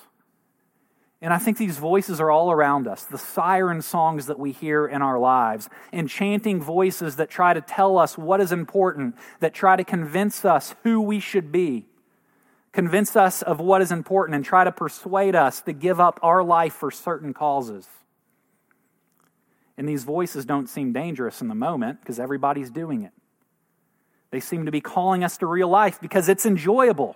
And 1.20 1.34
I 1.34 1.40
think 1.40 1.58
these 1.58 1.80
voices 1.80 2.22
are 2.22 2.30
all 2.30 2.52
around 2.52 2.88
us 2.88 3.06
the 3.06 3.18
siren 3.18 3.82
songs 3.82 4.28
that 4.28 4.38
we 4.38 4.52
hear 4.52 4.86
in 4.86 5.02
our 5.02 5.18
lives, 5.18 5.70
enchanting 5.92 6.62
voices 6.62 7.16
that 7.16 7.32
try 7.32 7.56
to 7.56 7.62
tell 7.62 7.98
us 7.98 8.20
what 8.20 8.40
is 8.40 8.52
important, 8.52 9.16
that 9.40 9.56
try 9.56 9.76
to 9.76 9.84
convince 9.84 10.46
us 10.46 10.76
who 10.84 11.02
we 11.02 11.20
should 11.20 11.52
be 11.52 11.88
convince 12.74 13.16
us 13.16 13.42
of 13.42 13.60
what 13.60 13.82
is 13.82 13.92
important, 13.92 14.36
and 14.36 14.44
try 14.44 14.64
to 14.64 14.72
persuade 14.72 15.36
us 15.36 15.62
to 15.62 15.74
give 15.74 16.00
up 16.00 16.20
our 16.22 16.44
life 16.44 16.74
for 16.74 16.92
certain 16.92 17.34
causes. 17.34 17.88
And 19.78 19.88
these 19.88 20.04
voices 20.04 20.46
don't 20.46 20.68
seem 20.68 20.92
dangerous 20.94 21.42
in 21.42 21.48
the 21.48 21.56
moment 21.56 22.02
because 22.02 22.20
everybody's 22.20 22.70
doing 22.70 23.04
it. 23.04 23.12
They 24.32 24.40
seem 24.40 24.66
to 24.66 24.72
be 24.72 24.82
calling 24.82 25.24
us 25.24 25.38
to 25.38 25.46
real 25.46 25.68
life 25.68 26.02
because 26.02 26.28
it's 26.28 26.46
enjoyable. 26.46 27.16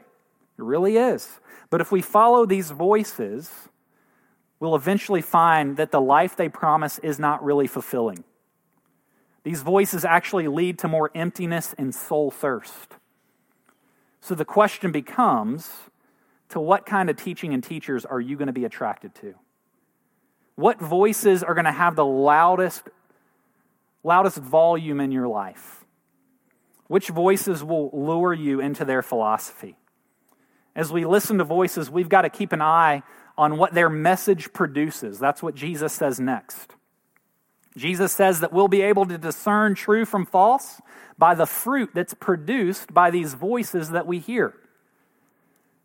It 0.58 0.63
really 0.63 0.98
is. 0.98 1.39
But 1.70 1.82
if 1.82 1.91
we 1.91 2.02
follow 2.02 2.46
these 2.46 2.72
voices, 2.72 3.52
we'll 4.60 4.76
eventually 4.76 5.22
find 5.22 5.78
that 5.78 5.91
the 5.91 6.02
life 6.02 6.36
they 6.36 6.50
promise 6.50 7.00
is 7.00 7.20
not 7.20 7.43
really 7.43 7.67
fulfilling. 7.67 8.24
These 9.43 9.62
voices 9.62 10.04
actually 10.06 10.48
lead 10.48 10.80
to 10.80 10.88
more 10.88 11.10
emptiness 11.15 11.74
and 11.78 11.93
soul 11.93 12.32
thirst. 12.32 12.96
So 14.21 14.36
the 14.36 14.45
question 14.45 14.91
becomes 14.91 15.69
to 16.49 16.60
what 16.60 16.86
kind 16.86 17.10
of 17.10 17.17
teaching 17.17 17.53
and 17.53 17.63
teachers 17.63 18.06
are 18.06 18.19
you 18.19 18.36
going 18.36 18.47
to 18.47 18.53
be 18.53 18.65
attracted 18.65 19.13
to? 19.15 19.36
What 20.56 20.80
voices 20.80 21.43
are 21.43 21.53
going 21.53 21.65
to 21.65 21.71
have 21.71 21.95
the 21.95 22.06
loudest 22.06 22.84
loudest 24.03 24.38
volume 24.38 24.99
in 24.99 25.12
your 25.12 25.27
life? 25.27 25.86
Which 26.88 27.10
voices 27.10 27.63
will 27.63 27.89
lure 27.91 28.34
you 28.34 28.62
into 28.62 28.86
their 28.86 29.01
philosophy? 29.01 29.75
As 30.75 30.91
we 30.91 31.06
listen 31.06 31.39
to 31.39 31.43
voices, 31.43 31.89
we've 31.89 32.08
got 32.08 32.21
to 32.21 32.30
keep 32.30 32.53
an 32.53 32.62
eye 32.62 33.03
on 33.38 33.58
what 33.58 33.73
their 33.73 33.89
message 33.89 34.53
produces. 34.53 35.19
That's 35.19 35.43
what 35.43 35.56
Jesus 35.56 35.91
says 35.91 36.19
next. 36.19 36.77
Jesus 37.78 38.12
says 38.12 38.40
that 38.40 38.52
we'll 38.52 38.68
be 38.68 38.82
able 38.82 39.06
to 39.06 39.18
discern 39.18 39.76
true 39.76 40.04
from 40.04 40.26
false 40.26 40.82
by 41.18 41.36
the 41.36 41.46
fruit 41.46 41.92
that's 41.94 42.13
produced 42.13 42.94
by 42.94 43.12
these 43.12 43.36
voices 43.36 43.92
that 43.92 44.08
we 44.08 44.20
hear. 44.20 44.54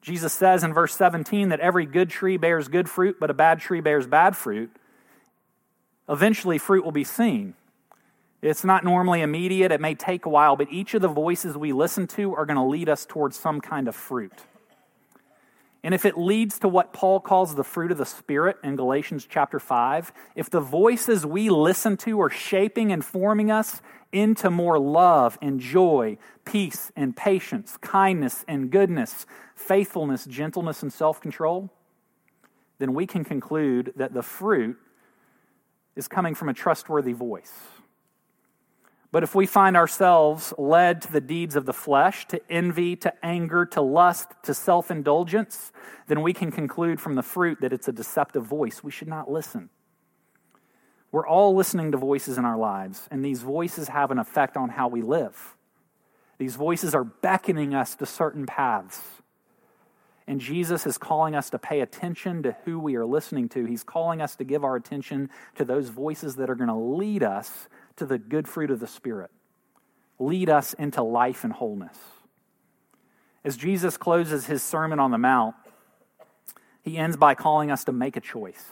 Jesus 0.00 0.32
says 0.32 0.64
in 0.64 0.72
verse 0.72 0.96
17 0.96 1.50
that 1.50 1.60
every 1.60 1.86
good 1.86 2.10
tree 2.10 2.36
bears 2.36 2.68
good 2.68 2.88
fruit, 2.88 3.18
but 3.20 3.30
a 3.30 3.34
bad 3.34 3.60
tree 3.60 3.80
bears 3.80 4.06
bad 4.06 4.36
fruit. 4.36 4.70
Eventually, 6.08 6.58
fruit 6.58 6.84
will 6.84 6.92
be 6.92 7.04
seen. 7.04 7.54
It's 8.40 8.64
not 8.64 8.84
normally 8.84 9.20
immediate, 9.20 9.70
it 9.70 9.80
may 9.80 9.94
take 9.94 10.26
a 10.26 10.28
while, 10.28 10.56
but 10.56 10.72
each 10.72 10.94
of 10.94 11.02
the 11.02 11.08
voices 11.08 11.56
we 11.56 11.72
listen 11.72 12.08
to 12.08 12.34
are 12.34 12.44
going 12.44 12.56
to 12.56 12.64
lead 12.64 12.88
us 12.88 13.06
towards 13.06 13.38
some 13.38 13.60
kind 13.60 13.86
of 13.86 13.94
fruit. 13.94 14.32
And 15.84 15.94
if 15.94 16.04
it 16.04 16.16
leads 16.16 16.60
to 16.60 16.68
what 16.68 16.92
Paul 16.92 17.18
calls 17.18 17.54
the 17.54 17.64
fruit 17.64 17.90
of 17.90 17.98
the 17.98 18.06
Spirit 18.06 18.56
in 18.62 18.76
Galatians 18.76 19.26
chapter 19.28 19.58
5, 19.58 20.12
if 20.36 20.48
the 20.48 20.60
voices 20.60 21.26
we 21.26 21.50
listen 21.50 21.96
to 21.98 22.20
are 22.20 22.30
shaping 22.30 22.92
and 22.92 23.04
forming 23.04 23.50
us 23.50 23.82
into 24.12 24.48
more 24.48 24.78
love 24.78 25.38
and 25.42 25.58
joy, 25.58 26.18
peace 26.44 26.92
and 26.94 27.16
patience, 27.16 27.76
kindness 27.78 28.44
and 28.46 28.70
goodness, 28.70 29.26
faithfulness, 29.56 30.24
gentleness, 30.24 30.82
and 30.82 30.92
self 30.92 31.20
control, 31.20 31.70
then 32.78 32.94
we 32.94 33.06
can 33.06 33.24
conclude 33.24 33.92
that 33.96 34.14
the 34.14 34.22
fruit 34.22 34.76
is 35.96 36.06
coming 36.06 36.34
from 36.34 36.48
a 36.48 36.54
trustworthy 36.54 37.12
voice. 37.12 37.52
But 39.12 39.22
if 39.22 39.34
we 39.34 39.44
find 39.44 39.76
ourselves 39.76 40.54
led 40.56 41.02
to 41.02 41.12
the 41.12 41.20
deeds 41.20 41.54
of 41.54 41.66
the 41.66 41.74
flesh, 41.74 42.26
to 42.28 42.40
envy, 42.50 42.96
to 42.96 43.12
anger, 43.24 43.66
to 43.66 43.82
lust, 43.82 44.28
to 44.44 44.54
self 44.54 44.90
indulgence, 44.90 45.70
then 46.08 46.22
we 46.22 46.32
can 46.32 46.50
conclude 46.50 46.98
from 46.98 47.14
the 47.14 47.22
fruit 47.22 47.60
that 47.60 47.74
it's 47.74 47.88
a 47.88 47.92
deceptive 47.92 48.44
voice. 48.44 48.82
We 48.82 48.90
should 48.90 49.08
not 49.08 49.30
listen. 49.30 49.68
We're 51.12 51.28
all 51.28 51.54
listening 51.54 51.92
to 51.92 51.98
voices 51.98 52.38
in 52.38 52.46
our 52.46 52.56
lives, 52.56 53.06
and 53.10 53.22
these 53.22 53.42
voices 53.42 53.88
have 53.88 54.10
an 54.10 54.18
effect 54.18 54.56
on 54.56 54.70
how 54.70 54.88
we 54.88 55.02
live. 55.02 55.56
These 56.38 56.56
voices 56.56 56.94
are 56.94 57.04
beckoning 57.04 57.74
us 57.74 57.94
to 57.96 58.06
certain 58.06 58.46
paths. 58.46 58.98
And 60.26 60.40
Jesus 60.40 60.86
is 60.86 60.96
calling 60.96 61.34
us 61.34 61.50
to 61.50 61.58
pay 61.58 61.80
attention 61.80 62.44
to 62.44 62.56
who 62.64 62.78
we 62.78 62.96
are 62.96 63.04
listening 63.04 63.50
to. 63.50 63.66
He's 63.66 63.82
calling 63.82 64.22
us 64.22 64.36
to 64.36 64.44
give 64.44 64.64
our 64.64 64.76
attention 64.76 65.28
to 65.56 65.64
those 65.66 65.88
voices 65.90 66.36
that 66.36 66.48
are 66.48 66.54
going 66.54 66.68
to 66.68 66.74
lead 66.74 67.22
us 67.22 67.68
to 68.02 68.06
the 68.06 68.18
good 68.18 68.48
fruit 68.48 68.72
of 68.72 68.80
the 68.80 68.86
Spirit, 68.88 69.30
lead 70.18 70.50
us 70.50 70.74
into 70.74 71.04
life 71.04 71.44
and 71.44 71.52
wholeness. 71.52 71.96
As 73.44 73.56
Jesus 73.56 73.96
closes 73.96 74.44
his 74.46 74.60
Sermon 74.60 74.98
on 74.98 75.12
the 75.12 75.18
Mount, 75.18 75.54
he 76.82 76.98
ends 76.98 77.16
by 77.16 77.36
calling 77.36 77.70
us 77.70 77.84
to 77.84 77.92
make 77.92 78.16
a 78.16 78.20
choice. 78.20 78.64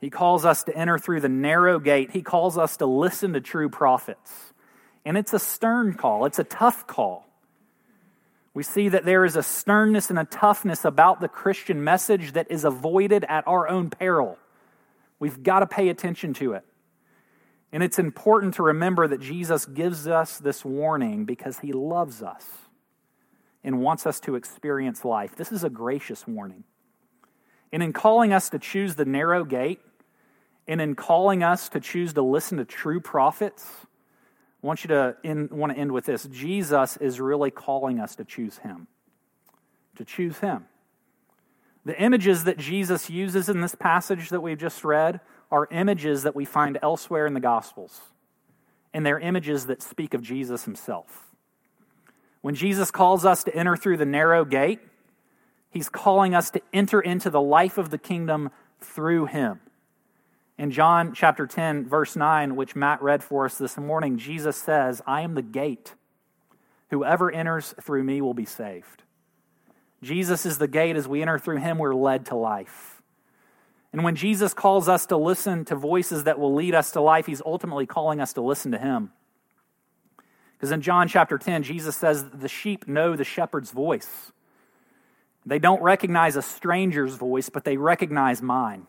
He 0.00 0.10
calls 0.10 0.44
us 0.44 0.64
to 0.64 0.76
enter 0.76 0.98
through 0.98 1.22
the 1.22 1.30
narrow 1.30 1.78
gate. 1.78 2.10
He 2.10 2.20
calls 2.20 2.58
us 2.58 2.76
to 2.76 2.84
listen 2.84 3.32
to 3.32 3.40
true 3.40 3.70
prophets. 3.70 4.52
And 5.06 5.16
it's 5.16 5.32
a 5.32 5.38
stern 5.38 5.94
call, 5.94 6.26
it's 6.26 6.38
a 6.38 6.44
tough 6.44 6.86
call. 6.86 7.26
We 8.52 8.64
see 8.64 8.90
that 8.90 9.06
there 9.06 9.24
is 9.24 9.34
a 9.34 9.42
sternness 9.42 10.10
and 10.10 10.18
a 10.18 10.26
toughness 10.26 10.84
about 10.84 11.22
the 11.22 11.28
Christian 11.28 11.82
message 11.82 12.32
that 12.32 12.50
is 12.50 12.64
avoided 12.64 13.24
at 13.24 13.48
our 13.48 13.66
own 13.66 13.88
peril. 13.88 14.36
We've 15.18 15.42
got 15.42 15.60
to 15.60 15.66
pay 15.66 15.88
attention 15.88 16.34
to 16.34 16.52
it. 16.52 16.66
And 17.74 17.82
it's 17.82 17.98
important 17.98 18.54
to 18.54 18.62
remember 18.62 19.08
that 19.08 19.20
Jesus 19.20 19.66
gives 19.66 20.06
us 20.06 20.38
this 20.38 20.64
warning 20.64 21.24
because 21.24 21.58
he 21.58 21.72
loves 21.72 22.22
us 22.22 22.46
and 23.64 23.80
wants 23.80 24.06
us 24.06 24.20
to 24.20 24.36
experience 24.36 25.04
life. 25.04 25.34
This 25.34 25.50
is 25.50 25.64
a 25.64 25.70
gracious 25.70 26.24
warning. 26.24 26.62
And 27.72 27.82
in 27.82 27.92
calling 27.92 28.32
us 28.32 28.48
to 28.50 28.60
choose 28.60 28.94
the 28.94 29.04
narrow 29.04 29.44
gate, 29.44 29.80
and 30.68 30.80
in 30.80 30.94
calling 30.94 31.42
us 31.42 31.68
to 31.70 31.80
choose 31.80 32.12
to 32.12 32.22
listen 32.22 32.58
to 32.58 32.64
true 32.64 33.00
prophets, 33.00 33.68
I 34.62 34.66
want 34.68 34.84
you 34.84 34.88
to 34.88 35.16
end, 35.24 35.50
want 35.50 35.72
to 35.72 35.78
end 35.78 35.90
with 35.90 36.06
this. 36.06 36.28
Jesus 36.30 36.96
is 36.98 37.20
really 37.20 37.50
calling 37.50 37.98
us 37.98 38.14
to 38.14 38.24
choose 38.24 38.58
him. 38.58 38.86
To 39.96 40.04
choose 40.04 40.38
him. 40.38 40.66
The 41.84 42.00
images 42.00 42.44
that 42.44 42.56
Jesus 42.56 43.10
uses 43.10 43.48
in 43.48 43.62
this 43.62 43.74
passage 43.74 44.28
that 44.28 44.42
we've 44.42 44.56
just 44.56 44.84
read 44.84 45.18
are 45.54 45.68
images 45.70 46.24
that 46.24 46.34
we 46.34 46.44
find 46.44 46.76
elsewhere 46.82 47.26
in 47.26 47.34
the 47.34 47.38
Gospels, 47.38 48.00
and 48.92 49.06
they're 49.06 49.20
images 49.20 49.66
that 49.66 49.82
speak 49.82 50.12
of 50.12 50.20
Jesus 50.20 50.64
himself. 50.64 51.30
When 52.40 52.56
Jesus 52.56 52.90
calls 52.90 53.24
us 53.24 53.44
to 53.44 53.54
enter 53.54 53.76
through 53.76 53.98
the 53.98 54.04
narrow 54.04 54.44
gate, 54.44 54.80
he's 55.70 55.88
calling 55.88 56.34
us 56.34 56.50
to 56.50 56.60
enter 56.72 57.00
into 57.00 57.30
the 57.30 57.40
life 57.40 57.78
of 57.78 57.90
the 57.90 57.98
kingdom 57.98 58.50
through 58.80 59.26
him. 59.26 59.60
In 60.58 60.72
John 60.72 61.14
chapter 61.14 61.46
10, 61.46 61.86
verse 61.86 62.16
9, 62.16 62.56
which 62.56 62.74
Matt 62.74 63.00
read 63.00 63.22
for 63.22 63.44
us 63.44 63.56
this 63.56 63.78
morning, 63.78 64.18
Jesus 64.18 64.56
says, 64.56 65.02
I 65.06 65.20
am 65.20 65.36
the 65.36 65.42
gate. 65.42 65.94
Whoever 66.90 67.30
enters 67.30 67.76
through 67.80 68.02
me 68.02 68.20
will 68.20 68.34
be 68.34 68.44
saved. 68.44 69.04
Jesus 70.02 70.44
is 70.44 70.58
the 70.58 70.66
gate. 70.66 70.96
As 70.96 71.06
we 71.06 71.22
enter 71.22 71.38
through 71.38 71.58
him, 71.58 71.78
we're 71.78 71.94
led 71.94 72.26
to 72.26 72.34
life. 72.34 72.93
And 73.94 74.02
when 74.02 74.16
Jesus 74.16 74.52
calls 74.54 74.88
us 74.88 75.06
to 75.06 75.16
listen 75.16 75.64
to 75.66 75.76
voices 75.76 76.24
that 76.24 76.40
will 76.40 76.52
lead 76.52 76.74
us 76.74 76.90
to 76.90 77.00
life, 77.00 77.26
he's 77.26 77.40
ultimately 77.46 77.86
calling 77.86 78.20
us 78.20 78.32
to 78.32 78.40
listen 78.40 78.72
to 78.72 78.78
him. 78.78 79.12
Because 80.54 80.72
in 80.72 80.82
John 80.82 81.06
chapter 81.06 81.38
10, 81.38 81.62
Jesus 81.62 81.94
says, 81.94 82.28
The 82.30 82.48
sheep 82.48 82.88
know 82.88 83.14
the 83.14 83.22
shepherd's 83.22 83.70
voice. 83.70 84.32
They 85.46 85.60
don't 85.60 85.80
recognize 85.80 86.34
a 86.34 86.42
stranger's 86.42 87.14
voice, 87.14 87.50
but 87.50 87.62
they 87.62 87.76
recognize 87.76 88.42
mine. 88.42 88.88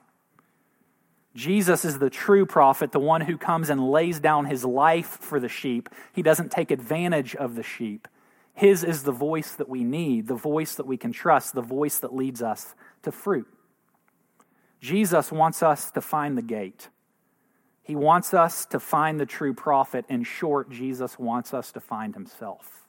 Jesus 1.36 1.86
is 1.86 2.00
the 2.00 2.10
true 2.10 2.48
prophet, 2.48 2.92
the 2.92 3.00
one 3.00 3.22
who 3.22 3.38
comes 3.38 3.70
and 3.70 3.92
lays 3.92 4.20
down 4.20 4.46
his 4.46 4.66
life 4.66 5.20
for 5.22 5.40
the 5.40 5.50
sheep. 5.50 5.88
He 6.14 6.24
doesn't 6.24 6.52
take 6.52 6.72
advantage 6.72 7.36
of 7.36 7.54
the 7.54 7.62
sheep. 7.62 8.08
His 8.56 8.84
is 8.84 9.04
the 9.04 9.12
voice 9.12 9.52
that 9.52 9.70
we 9.70 9.84
need, 9.84 10.26
the 10.26 10.34
voice 10.34 10.74
that 10.74 10.88
we 10.88 10.98
can 10.98 11.12
trust, 11.12 11.54
the 11.54 11.62
voice 11.62 12.00
that 12.00 12.16
leads 12.16 12.42
us 12.42 12.74
to 13.04 13.12
fruit. 13.12 13.48
Jesus 14.86 15.32
wants 15.32 15.64
us 15.64 15.90
to 15.92 16.02
find 16.02 16.38
the 16.38 16.44
gate. 16.44 16.90
He 17.82 17.96
wants 17.96 18.36
us 18.36 18.68
to 18.68 18.80
find 18.80 19.20
the 19.20 19.26
true 19.26 19.52
prophet. 19.52 20.06
In 20.10 20.24
short, 20.24 20.70
Jesus 20.70 21.18
wants 21.18 21.56
us 21.56 21.72
to 21.72 21.80
find 21.80 22.14
himself. 22.14 22.86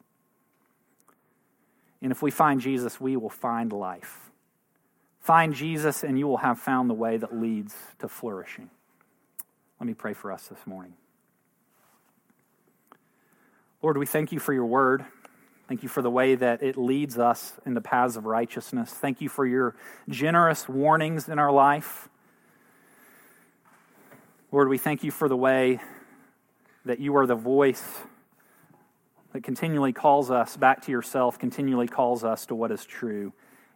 And 2.02 2.12
if 2.12 2.20
we 2.20 2.30
find 2.30 2.60
Jesus, 2.60 3.00
we 3.00 3.16
will 3.16 3.30
find 3.30 3.72
life. 3.72 4.30
Find 5.20 5.54
Jesus, 5.54 6.04
and 6.04 6.18
you 6.18 6.28
will 6.28 6.36
have 6.36 6.58
found 6.58 6.90
the 6.90 6.94
way 6.94 7.16
that 7.16 7.34
leads 7.34 7.74
to 8.00 8.08
flourishing. 8.08 8.68
Let 9.80 9.86
me 9.86 9.94
pray 9.94 10.12
for 10.12 10.30
us 10.30 10.48
this 10.48 10.66
morning. 10.66 10.92
Lord, 13.82 13.96
we 13.96 14.04
thank 14.04 14.32
you 14.32 14.38
for 14.38 14.52
your 14.52 14.66
word. 14.66 15.06
Thank 15.68 15.82
you 15.82 15.88
for 15.88 16.00
the 16.00 16.10
way 16.10 16.36
that 16.36 16.62
it 16.62 16.76
leads 16.76 17.18
us 17.18 17.54
in 17.66 17.74
the 17.74 17.80
paths 17.80 18.16
of 18.16 18.24
righteousness. 18.24 18.90
Thank 18.90 19.20
you 19.20 19.28
for 19.28 19.44
your 19.44 19.74
generous 20.08 20.68
warnings 20.68 21.28
in 21.28 21.38
our 21.38 21.50
life. 21.50 22.08
Lord, 24.52 24.68
we 24.68 24.78
thank 24.78 25.02
you 25.02 25.10
for 25.10 25.28
the 25.28 25.36
way 25.36 25.80
that 26.84 27.00
you 27.00 27.16
are 27.16 27.26
the 27.26 27.34
voice 27.34 27.82
that 29.32 29.42
continually 29.42 29.92
calls 29.92 30.30
us 30.30 30.56
back 30.56 30.82
to 30.82 30.92
yourself, 30.92 31.38
continually 31.38 31.88
calls 31.88 32.22
us 32.22 32.46
to 32.46 32.54
what 32.54 32.70
is 32.70 32.84
true. 32.86 33.32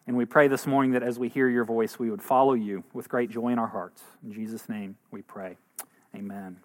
And 0.07 0.17
we 0.17 0.25
pray 0.25 0.49
this 0.49 0.67
morning 0.67 0.93
that 0.93 1.03
as 1.03 1.19
we 1.19 1.29
hear 1.29 1.49
your 1.49 1.65
voice, 1.65 1.99
we 1.99 2.11
would 2.11 2.23
follow 2.23 2.55
you 2.55 2.85
with 2.93 3.09
great 3.09 3.31
joy 3.31 3.49
in 3.49 3.59
our 3.59 3.67
hearts. 3.67 4.03
In 4.25 4.33
Jesus' 4.33 4.69
name 4.69 4.97
we 5.11 5.23
pray. 5.23 5.57
Amen. 6.15 6.57